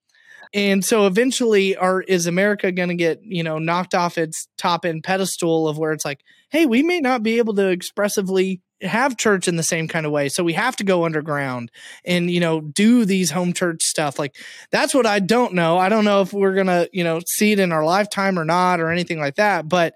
And 0.53 0.85
so 0.85 1.07
eventually 1.07 1.77
are 1.77 2.01
is 2.03 2.27
America 2.27 2.73
going 2.73 2.89
to 2.89 2.97
get, 2.97 3.21
you 3.23 3.45
know, 3.45 3.59
knocked 3.59 3.95
off 3.95 4.19
its 4.19 4.49
top 4.57 4.85
end 4.85 5.05
pedestal 5.05 5.69
of 5.69 5.79
where 5.79 5.93
it's 5.93 6.05
like, 6.05 6.23
hey, 6.51 6.67
we 6.67 6.83
may 6.83 6.99
not 6.99 7.23
be 7.23 7.39
able 7.39 7.55
to 7.55 7.69
expressively 7.69 8.61
have 8.83 9.17
church 9.17 9.49
in 9.49 9.57
the 9.57 9.63
same 9.63 9.89
kind 9.89 10.07
of 10.07 10.13
way. 10.13 10.29
So 10.29 10.45
we 10.45 10.53
have 10.53 10.77
to 10.77 10.85
go 10.85 11.05
underground 11.05 11.71
and, 12.05 12.31
you 12.31 12.41
know, 12.41 12.61
do 12.61 13.05
these 13.05 13.31
home 13.31 13.53
church 13.53 13.83
stuff. 13.83 14.19
Like 14.19 14.37
that's 14.71 14.95
what 14.95 15.07
I 15.07 15.19
don't 15.19 15.55
know. 15.55 15.79
I 15.79 15.89
don't 15.89 16.05
know 16.05 16.21
if 16.23 16.33
we're 16.33 16.55
going 16.55 16.69
to, 16.69 16.89
you 16.93 17.05
know, 17.05 17.21
see 17.27 17.53
it 17.53 17.59
in 17.59 17.73
our 17.73 17.85
lifetime 17.85 18.39
or 18.39 18.45
not 18.45 18.81
or 18.81 18.91
anything 18.91 19.19
like 19.19 19.37
that. 19.37 19.69
But 19.69 19.95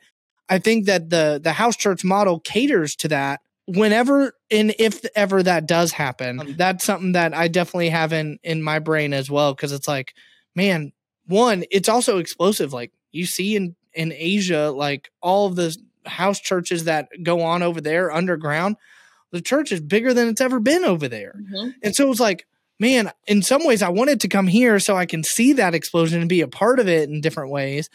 I 0.49 0.59
think 0.59 0.87
that 0.87 1.11
the, 1.11 1.41
the 1.43 1.53
house 1.53 1.77
church 1.77 2.05
model 2.05 2.41
caters 2.41 2.97
to 2.97 3.09
that 3.09 3.41
whenever 3.67 4.33
and 4.51 4.75
if 4.79 5.05
ever 5.15 5.43
that 5.43 5.67
does 5.67 5.93
happen. 5.93 6.41
Um, 6.41 6.55
that's 6.57 6.85
something 6.85 7.13
that 7.13 7.35
I 7.35 7.49
definitely 7.49 7.91
have 7.91 8.13
in, 8.13 8.39
in 8.43 8.63
my 8.63 8.81
brain 8.81 9.13
as 9.13 9.31
well. 9.31 9.55
Cause 9.55 9.73
it's 9.73 9.89
like, 9.89 10.13
man, 10.57 10.93
one, 11.27 11.65
it's 11.71 11.89
also 11.89 12.19
explosive. 12.19 12.73
Like 12.73 12.93
you 13.13 13.27
see 13.27 13.55
in, 13.55 13.77
in 13.95 14.13
Asia, 14.13 14.71
like 14.71 15.11
all 15.21 15.47
of 15.47 15.55
the 15.55 15.77
house 16.07 16.41
churches 16.41 16.85
that 16.85 17.09
go 17.23 17.43
on 17.43 17.63
over 17.63 17.81
there 17.81 18.11
underground, 18.11 18.77
the 19.31 19.41
church 19.41 19.73
is 19.73 19.81
bigger 19.81 20.15
than 20.15 20.29
it's 20.29 20.41
ever 20.41 20.61
been 20.61 20.85
over 20.85 21.09
there. 21.09 21.35
Mm-hmm. 21.37 21.71
And 21.83 21.95
so 21.95 22.11
it's 22.11 22.21
like, 22.21 22.47
man, 22.79 23.11
in 23.27 23.43
some 23.43 23.65
ways 23.65 23.83
I 23.83 23.89
wanted 23.89 24.21
to 24.21 24.29
come 24.29 24.47
here 24.47 24.79
so 24.79 24.97
I 24.97 25.07
can 25.07 25.25
see 25.25 25.55
that 25.55 25.75
explosion 25.75 26.21
and 26.21 26.29
be 26.29 26.41
a 26.41 26.49
part 26.49 26.81
of 26.81 26.89
it 26.89 27.09
in 27.09 27.21
different 27.21 27.51
ways. 27.51 27.89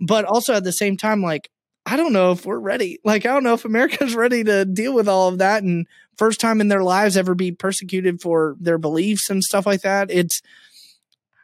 But 0.00 0.24
also 0.24 0.54
at 0.54 0.64
the 0.64 0.72
same 0.72 0.96
time, 0.96 1.22
like, 1.22 1.50
I 1.86 1.96
don't 1.96 2.12
know 2.12 2.32
if 2.32 2.46
we're 2.46 2.58
ready. 2.58 2.98
Like, 3.04 3.26
I 3.26 3.32
don't 3.32 3.44
know 3.44 3.54
if 3.54 3.64
America's 3.64 4.14
ready 4.16 4.44
to 4.44 4.64
deal 4.64 4.94
with 4.94 5.08
all 5.08 5.28
of 5.28 5.38
that 5.38 5.62
and 5.62 5.86
first 6.16 6.40
time 6.40 6.60
in 6.60 6.68
their 6.68 6.82
lives 6.82 7.16
ever 7.16 7.34
be 7.34 7.52
persecuted 7.52 8.20
for 8.20 8.56
their 8.60 8.78
beliefs 8.78 9.30
and 9.30 9.42
stuff 9.42 9.66
like 9.66 9.82
that. 9.82 10.10
It's, 10.10 10.42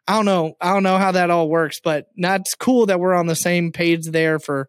I 0.07 0.14
don't 0.14 0.24
know. 0.24 0.54
I 0.61 0.72
don't 0.72 0.83
know 0.83 0.98
how 0.98 1.12
that 1.12 1.31
all 1.31 1.48
works, 1.48 1.81
but 1.83 2.09
that's 2.16 2.54
cool 2.54 2.87
that 2.87 3.00
we're 3.00 3.14
on 3.14 3.26
the 3.26 3.37
same 3.37 3.72
page 3.72 4.07
there 4.07 4.38
for 4.38 4.68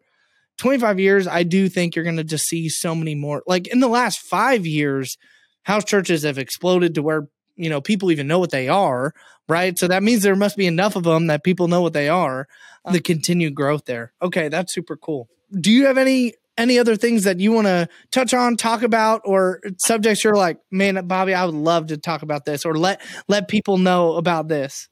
25 0.60 1.00
years, 1.00 1.26
I 1.26 1.42
do 1.42 1.68
think 1.68 1.96
you're 1.96 2.04
going 2.04 2.18
to 2.18 2.24
just 2.24 2.44
see 2.44 2.68
so 2.68 2.94
many 2.94 3.14
more. 3.14 3.42
Like 3.46 3.66
in 3.66 3.80
the 3.80 3.88
last 3.88 4.20
five 4.20 4.66
years, 4.66 5.16
house 5.62 5.84
churches 5.84 6.22
have 6.22 6.38
exploded 6.38 6.94
to 6.94 7.02
where, 7.02 7.28
you 7.56 7.70
know, 7.70 7.80
people 7.80 8.10
even 8.10 8.28
know 8.28 8.38
what 8.38 8.50
they 8.50 8.68
are, 8.68 9.14
right? 9.48 9.78
So 9.78 9.88
that 9.88 10.02
means 10.02 10.22
there 10.22 10.36
must 10.36 10.58
be 10.58 10.66
enough 10.66 10.96
of 10.96 11.04
them 11.04 11.28
that 11.28 11.44
people 11.44 11.66
know 11.66 11.80
what 11.80 11.94
they 11.94 12.10
are. 12.10 12.46
The 12.84 12.90
uh-huh. 12.90 12.98
continued 13.04 13.54
growth 13.54 13.86
there. 13.86 14.12
Okay, 14.22 14.48
that's 14.48 14.74
super 14.74 14.96
cool. 14.96 15.28
Do 15.58 15.70
you 15.70 15.86
have 15.86 15.98
any 15.98 16.34
any 16.58 16.78
other 16.78 16.94
things 16.94 17.24
that 17.24 17.40
you 17.40 17.52
want 17.52 17.66
to 17.66 17.88
touch 18.10 18.34
on, 18.34 18.56
talk 18.56 18.82
about, 18.82 19.22
or 19.24 19.60
subjects 19.78 20.22
you're 20.22 20.36
like, 20.36 20.58
man, 20.70 21.06
Bobby, 21.06 21.32
I 21.32 21.46
would 21.46 21.54
love 21.54 21.86
to 21.86 21.96
talk 21.96 22.20
about 22.20 22.44
this, 22.44 22.66
or 22.66 22.74
let 22.74 23.00
let 23.28 23.48
people 23.48 23.78
know 23.78 24.14
about 24.14 24.48
this? 24.48 24.88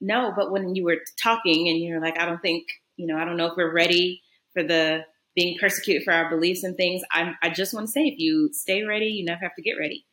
No, 0.00 0.32
but 0.36 0.52
when 0.52 0.76
you 0.76 0.84
were 0.84 0.98
talking 1.20 1.68
and 1.68 1.78
you're 1.78 2.00
like, 2.00 2.20
I 2.20 2.24
don't 2.24 2.40
think, 2.40 2.68
you 2.96 3.06
know, 3.08 3.16
I 3.16 3.24
don't 3.24 3.36
know 3.36 3.46
if 3.46 3.54
we're 3.56 3.72
ready 3.72 4.22
for 4.58 4.66
the 4.66 5.04
being 5.34 5.56
persecuted 5.60 6.02
for 6.02 6.12
our 6.12 6.28
beliefs 6.28 6.64
and 6.64 6.76
things. 6.76 7.02
I, 7.12 7.32
I 7.42 7.50
just 7.50 7.72
want 7.72 7.86
to 7.86 7.92
say, 7.92 8.02
if 8.02 8.18
you 8.18 8.50
stay 8.52 8.82
ready, 8.82 9.06
you 9.06 9.24
never 9.24 9.40
have 9.42 9.54
to 9.54 9.62
get 9.62 9.74
ready. 9.78 10.04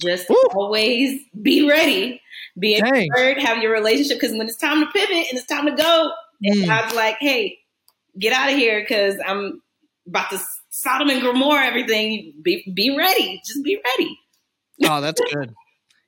Just 0.00 0.28
Woo. 0.28 0.36
always 0.54 1.20
be 1.40 1.68
ready. 1.68 2.20
Be 2.58 2.80
prepared. 2.80 3.38
Have 3.38 3.62
your 3.62 3.72
relationship 3.72 4.18
because 4.18 4.36
when 4.36 4.48
it's 4.48 4.56
time 4.56 4.80
to 4.80 4.90
pivot 4.90 5.26
and 5.30 5.38
it's 5.38 5.46
time 5.46 5.66
to 5.66 5.72
go, 5.72 6.10
mm. 6.44 6.52
and 6.52 6.66
God's 6.66 6.94
like, 6.94 7.16
"Hey, 7.20 7.58
get 8.18 8.32
out 8.32 8.50
of 8.50 8.56
here 8.56 8.80
because 8.80 9.16
I'm 9.24 9.60
about 10.08 10.30
to 10.30 10.40
Sodom 10.70 11.10
and 11.10 11.20
Gomorrah 11.20 11.66
everything. 11.66 12.32
Be 12.42 12.72
be 12.74 12.96
ready. 12.96 13.40
Just 13.46 13.62
be 13.62 13.78
ready." 13.84 14.18
oh, 14.84 15.02
that's 15.02 15.20
good. 15.32 15.54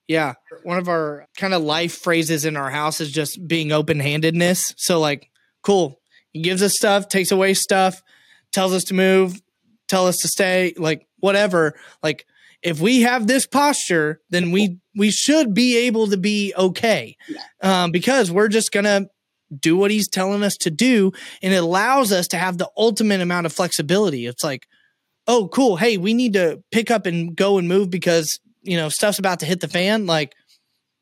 Yeah, 0.09 0.35
one 0.63 0.79
of 0.79 0.89
our 0.89 1.27
kind 1.37 1.53
of 1.53 1.63
life 1.63 1.99
phrases 1.99 2.47
in 2.47 2.57
our 2.57 2.71
house 2.71 3.03
is 3.03 3.13
just 3.13 3.47
being 3.47 3.71
open 3.71 4.01
handedness. 4.01 4.75
So, 4.79 4.99
like, 4.99 5.29
cool. 5.63 6.01
He 6.35 6.43
gives 6.43 6.63
us 6.63 6.75
stuff, 6.77 7.09
takes 7.09 7.33
away 7.33 7.55
stuff, 7.55 8.03
tells 8.53 8.75
us 8.75 8.85
to 8.85 8.95
move, 8.95 9.41
tell 9.89 10.07
us 10.07 10.19
to 10.19 10.29
stay, 10.29 10.75
like 10.77 11.07
whatever. 11.21 11.75
Like 12.03 12.27
if 12.63 12.81
we 12.81 13.03
have 13.03 13.27
this 13.27 13.47
posture, 13.47 14.21
then 14.31 14.51
we 14.51 14.79
we 14.97 15.11
should 15.11 15.55
be 15.55 15.79
able 15.79 16.09
to 16.09 16.17
be 16.17 16.53
okay, 16.57 17.17
um, 17.63 17.93
because 17.93 18.31
we're 18.31 18.49
just 18.49 18.73
gonna 18.73 19.07
do 19.61 19.77
what 19.77 19.91
he's 19.91 20.09
telling 20.09 20.43
us 20.43 20.57
to 20.57 20.71
do, 20.71 21.13
and 21.43 21.55
it 21.55 21.63
allows 21.63 22.11
us 22.11 22.27
to 22.29 22.37
have 22.37 22.59
the 22.59 22.71
ultimate 22.77 23.21
amount 23.21 23.47
of 23.47 23.53
flexibility. 23.53 24.27
It's 24.27 24.43
like, 24.43 24.67
oh, 25.29 25.49
cool. 25.49 25.77
Hey, 25.77 25.99
we 25.99 26.15
need 26.15 26.33
to 26.33 26.63
pick 26.73 26.91
up 26.91 27.07
and 27.07 27.37
go 27.37 27.59
and 27.59 27.69
move 27.69 27.91
because 27.91 28.41
you 28.63 28.77
know 28.77 28.89
stuff's 28.89 29.19
about 29.19 29.41
to 29.41 29.47
hit 29.47 29.61
the 29.61 29.69
fan. 29.69 30.07
Like 30.07 30.35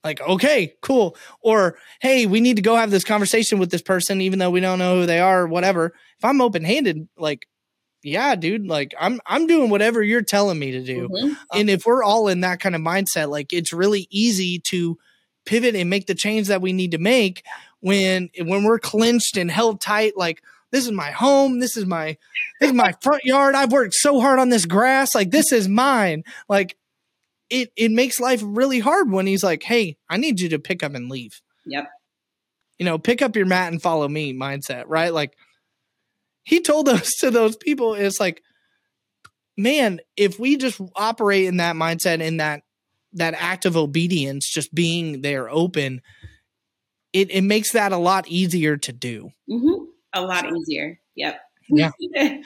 like 0.04 0.20
okay 0.20 0.74
cool 0.82 1.16
or 1.40 1.76
hey 2.00 2.26
we 2.26 2.40
need 2.40 2.56
to 2.56 2.62
go 2.62 2.76
have 2.76 2.90
this 2.90 3.04
conversation 3.04 3.58
with 3.58 3.70
this 3.70 3.82
person 3.82 4.20
even 4.20 4.38
though 4.38 4.50
we 4.50 4.60
don't 4.60 4.78
know 4.78 5.00
who 5.00 5.06
they 5.06 5.20
are 5.20 5.42
or 5.42 5.46
whatever 5.46 5.94
if 6.18 6.24
i'm 6.24 6.40
open 6.40 6.64
handed 6.64 7.08
like 7.16 7.46
yeah, 8.04 8.34
dude, 8.34 8.66
like 8.66 8.94
I'm 8.98 9.20
I'm 9.26 9.46
doing 9.46 9.70
whatever 9.70 10.02
you're 10.02 10.22
telling 10.22 10.58
me 10.58 10.72
to 10.72 10.82
do. 10.82 11.08
Mm-hmm. 11.08 11.32
And 11.54 11.70
if 11.70 11.86
we're 11.86 12.02
all 12.02 12.26
in 12.26 12.40
that 12.40 12.58
kind 12.58 12.74
of 12.74 12.80
mindset, 12.80 13.28
like 13.28 13.52
it's 13.52 13.72
really 13.72 14.08
easy 14.10 14.58
to 14.70 14.98
pivot 15.44 15.74
and 15.74 15.90
make 15.90 16.06
the 16.06 16.14
change 16.14 16.48
that 16.48 16.62
we 16.62 16.72
need 16.72 16.92
to 16.92 16.98
make 16.98 17.44
when 17.80 18.30
when 18.40 18.64
we're 18.64 18.78
clenched 18.78 19.36
and 19.36 19.50
held 19.50 19.80
tight 19.80 20.16
like 20.16 20.42
this 20.70 20.84
is 20.84 20.92
my 20.92 21.10
home 21.10 21.58
this 21.58 21.76
is 21.76 21.84
my 21.84 22.16
this 22.60 22.70
is 22.70 22.74
my 22.74 22.92
front 23.00 23.24
yard 23.24 23.54
i've 23.54 23.72
worked 23.72 23.94
so 23.94 24.20
hard 24.20 24.38
on 24.38 24.50
this 24.50 24.66
grass 24.66 25.14
like 25.14 25.30
this 25.30 25.52
is 25.52 25.68
mine 25.68 26.22
like 26.48 26.76
it 27.50 27.70
it 27.76 27.90
makes 27.90 28.20
life 28.20 28.40
really 28.44 28.80
hard 28.80 29.10
when 29.10 29.26
he's 29.26 29.44
like 29.44 29.62
hey 29.62 29.96
i 30.08 30.16
need 30.16 30.40
you 30.40 30.48
to 30.48 30.58
pick 30.58 30.82
up 30.82 30.94
and 30.94 31.10
leave. 31.10 31.40
Yep. 31.66 31.86
You 32.78 32.86
know 32.86 32.98
pick 32.98 33.22
up 33.22 33.36
your 33.36 33.46
mat 33.46 33.72
and 33.72 33.80
follow 33.80 34.08
me 34.08 34.34
mindset 34.34 34.84
right? 34.86 35.12
Like 35.12 35.34
he 36.42 36.60
told 36.60 36.88
us 36.88 37.12
to 37.20 37.30
those 37.30 37.56
people 37.56 37.94
it's 37.94 38.20
like 38.20 38.42
man 39.56 40.00
if 40.16 40.38
we 40.40 40.56
just 40.56 40.80
operate 40.96 41.46
in 41.46 41.58
that 41.58 41.76
mindset 41.76 42.20
in 42.20 42.38
that 42.38 42.62
that 43.12 43.34
act 43.36 43.66
of 43.66 43.76
obedience 43.76 44.50
just 44.50 44.74
being 44.74 45.20
there 45.20 45.50
open 45.50 46.00
it, 47.12 47.30
it 47.30 47.42
makes 47.42 47.72
that 47.72 47.92
a 47.92 47.98
lot 47.98 48.26
easier 48.26 48.78
to 48.78 48.90
do. 48.90 49.30
Mm-hmm. 49.50 49.84
a 50.14 50.22
lot 50.22 50.46
easier. 50.50 50.98
Yep. 51.14 51.40
Yeah 51.68 51.90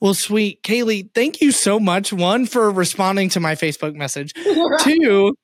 well 0.00 0.14
sweet 0.14 0.62
kailey 0.62 1.08
thank 1.14 1.40
you 1.40 1.52
so 1.52 1.78
much 1.78 2.12
one 2.12 2.46
for 2.46 2.70
responding 2.70 3.28
to 3.28 3.40
my 3.40 3.54
facebook 3.54 3.94
message 3.94 4.32
two 4.80 5.34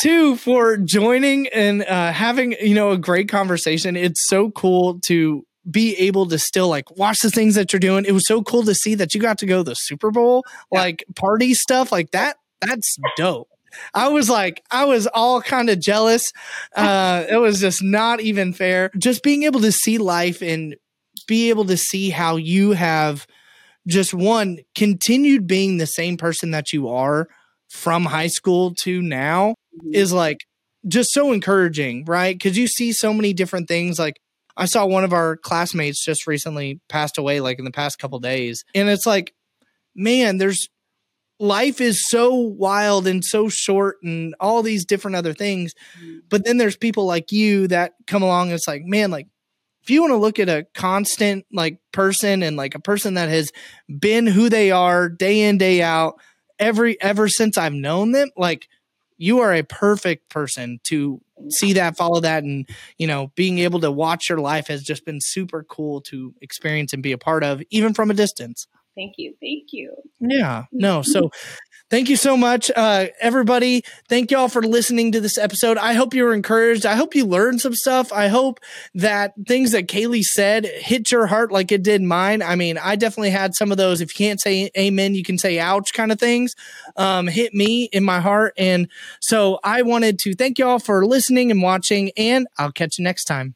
two 0.00 0.36
for 0.36 0.76
joining 0.76 1.48
and 1.48 1.82
uh, 1.82 2.12
having 2.12 2.54
you 2.60 2.74
know 2.74 2.90
a 2.90 2.98
great 2.98 3.28
conversation 3.28 3.96
it's 3.96 4.28
so 4.28 4.50
cool 4.50 5.00
to 5.00 5.44
be 5.70 5.94
able 5.96 6.26
to 6.26 6.38
still 6.38 6.68
like 6.68 6.96
watch 6.96 7.18
the 7.20 7.30
things 7.30 7.54
that 7.54 7.72
you're 7.72 7.80
doing. 7.80 8.04
It 8.04 8.12
was 8.12 8.26
so 8.26 8.42
cool 8.42 8.62
to 8.64 8.74
see 8.74 8.94
that 8.96 9.14
you 9.14 9.20
got 9.20 9.38
to 9.38 9.46
go 9.46 9.58
to 9.58 9.70
the 9.70 9.74
Super 9.74 10.10
Bowl, 10.10 10.44
yeah. 10.72 10.80
like 10.80 11.04
party 11.14 11.54
stuff 11.54 11.92
like 11.92 12.12
that. 12.12 12.36
That's 12.60 12.96
dope. 13.16 13.48
I 13.94 14.08
was 14.08 14.30
like, 14.30 14.62
I 14.70 14.86
was 14.86 15.06
all 15.06 15.42
kind 15.42 15.70
of 15.70 15.80
jealous. 15.80 16.32
Uh, 16.76 17.26
it 17.28 17.36
was 17.36 17.60
just 17.60 17.82
not 17.82 18.20
even 18.20 18.52
fair. 18.52 18.90
Just 18.96 19.24
being 19.24 19.42
able 19.42 19.60
to 19.60 19.72
see 19.72 19.98
life 19.98 20.42
and 20.42 20.76
be 21.26 21.48
able 21.48 21.64
to 21.64 21.76
see 21.76 22.08
how 22.08 22.36
you 22.36 22.70
have 22.70 23.26
just 23.88 24.12
one 24.14 24.58
continued 24.76 25.46
being 25.46 25.78
the 25.78 25.86
same 25.86 26.16
person 26.16 26.50
that 26.52 26.72
you 26.72 26.88
are 26.88 27.26
from 27.70 28.04
high 28.04 28.26
school 28.26 28.74
to 28.82 29.02
now 29.02 29.54
mm-hmm. 29.76 29.94
is 29.94 30.12
like 30.12 30.38
just 30.86 31.10
so 31.12 31.32
encouraging, 31.32 32.04
right? 32.04 32.34
Because 32.34 32.56
you 32.56 32.68
see 32.68 32.92
so 32.92 33.12
many 33.12 33.32
different 33.32 33.66
things. 33.66 33.98
Like 33.98 34.20
I 34.56 34.66
saw 34.66 34.86
one 34.86 35.04
of 35.04 35.12
our 35.12 35.36
classmates 35.36 36.04
just 36.04 36.26
recently 36.26 36.80
passed 36.88 37.18
away, 37.18 37.40
like 37.40 37.58
in 37.58 37.64
the 37.64 37.70
past 37.70 37.98
couple 37.98 38.18
days, 38.18 38.64
and 38.74 38.88
it's 38.88 39.06
like, 39.06 39.34
man, 39.94 40.38
there's 40.38 40.68
life 41.40 41.80
is 41.80 42.08
so 42.08 42.34
wild 42.34 43.06
and 43.06 43.24
so 43.24 43.48
short 43.48 43.96
and 44.02 44.34
all 44.40 44.62
these 44.62 44.84
different 44.84 45.16
other 45.16 45.32
things. 45.32 45.72
Mm. 46.02 46.20
But 46.28 46.44
then 46.44 46.58
there's 46.58 46.76
people 46.76 47.06
like 47.06 47.30
you 47.32 47.68
that 47.68 47.94
come 48.06 48.22
along 48.22 48.48
and 48.48 48.54
it's 48.54 48.68
like, 48.68 48.82
man, 48.84 49.10
like 49.10 49.28
if 49.88 49.92
you 49.92 50.02
want 50.02 50.10
to 50.10 50.18
look 50.18 50.38
at 50.38 50.50
a 50.50 50.66
constant 50.74 51.46
like 51.50 51.78
person 51.92 52.42
and 52.42 52.58
like 52.58 52.74
a 52.74 52.78
person 52.78 53.14
that 53.14 53.30
has 53.30 53.50
been 53.88 54.26
who 54.26 54.50
they 54.50 54.70
are 54.70 55.08
day 55.08 55.40
in, 55.40 55.56
day 55.56 55.80
out, 55.80 56.20
every 56.58 57.00
ever 57.00 57.26
since 57.26 57.56
I've 57.56 57.72
known 57.72 58.12
them, 58.12 58.28
like 58.36 58.68
you 59.16 59.38
are 59.40 59.54
a 59.54 59.62
perfect 59.62 60.28
person 60.28 60.78
to 60.88 61.22
see 61.48 61.72
that, 61.72 61.96
follow 61.96 62.20
that, 62.20 62.42
and 62.42 62.68
you 62.98 63.06
know, 63.06 63.32
being 63.34 63.60
able 63.60 63.80
to 63.80 63.90
watch 63.90 64.28
your 64.28 64.40
life 64.40 64.66
has 64.66 64.82
just 64.82 65.06
been 65.06 65.20
super 65.22 65.64
cool 65.64 66.02
to 66.02 66.34
experience 66.42 66.92
and 66.92 67.02
be 67.02 67.12
a 67.12 67.18
part 67.18 67.42
of, 67.42 67.62
even 67.70 67.94
from 67.94 68.10
a 68.10 68.14
distance. 68.14 68.66
Thank 68.98 69.14
you. 69.16 69.34
Thank 69.40 69.68
you. 69.70 69.94
Yeah. 70.18 70.64
No. 70.72 71.02
So 71.02 71.30
thank 71.90 72.08
you 72.08 72.16
so 72.16 72.36
much, 72.36 72.68
uh, 72.74 73.06
everybody. 73.20 73.84
Thank 74.08 74.32
y'all 74.32 74.48
for 74.48 74.60
listening 74.60 75.12
to 75.12 75.20
this 75.20 75.38
episode. 75.38 75.78
I 75.78 75.92
hope 75.92 76.14
you 76.14 76.24
were 76.24 76.34
encouraged. 76.34 76.84
I 76.84 76.96
hope 76.96 77.14
you 77.14 77.24
learned 77.24 77.60
some 77.60 77.76
stuff. 77.76 78.12
I 78.12 78.26
hope 78.26 78.58
that 78.94 79.34
things 79.46 79.70
that 79.70 79.86
Kailey 79.86 80.22
said 80.22 80.66
hit 80.66 81.12
your 81.12 81.28
heart 81.28 81.52
like 81.52 81.70
it 81.70 81.84
did 81.84 82.02
mine. 82.02 82.42
I 82.42 82.56
mean, 82.56 82.76
I 82.76 82.96
definitely 82.96 83.30
had 83.30 83.54
some 83.54 83.70
of 83.70 83.78
those. 83.78 84.00
If 84.00 84.18
you 84.18 84.26
can't 84.26 84.40
say 84.40 84.68
amen, 84.76 85.14
you 85.14 85.22
can 85.22 85.38
say 85.38 85.60
ouch 85.60 85.92
kind 85.92 86.10
of 86.10 86.18
things 86.18 86.54
um, 86.96 87.28
hit 87.28 87.54
me 87.54 87.84
in 87.92 88.02
my 88.02 88.18
heart. 88.18 88.52
And 88.58 88.88
so 89.20 89.60
I 89.62 89.82
wanted 89.82 90.18
to 90.20 90.34
thank 90.34 90.58
y'all 90.58 90.80
for 90.80 91.06
listening 91.06 91.52
and 91.52 91.62
watching, 91.62 92.10
and 92.16 92.48
I'll 92.58 92.72
catch 92.72 92.98
you 92.98 93.04
next 93.04 93.26
time. 93.26 93.54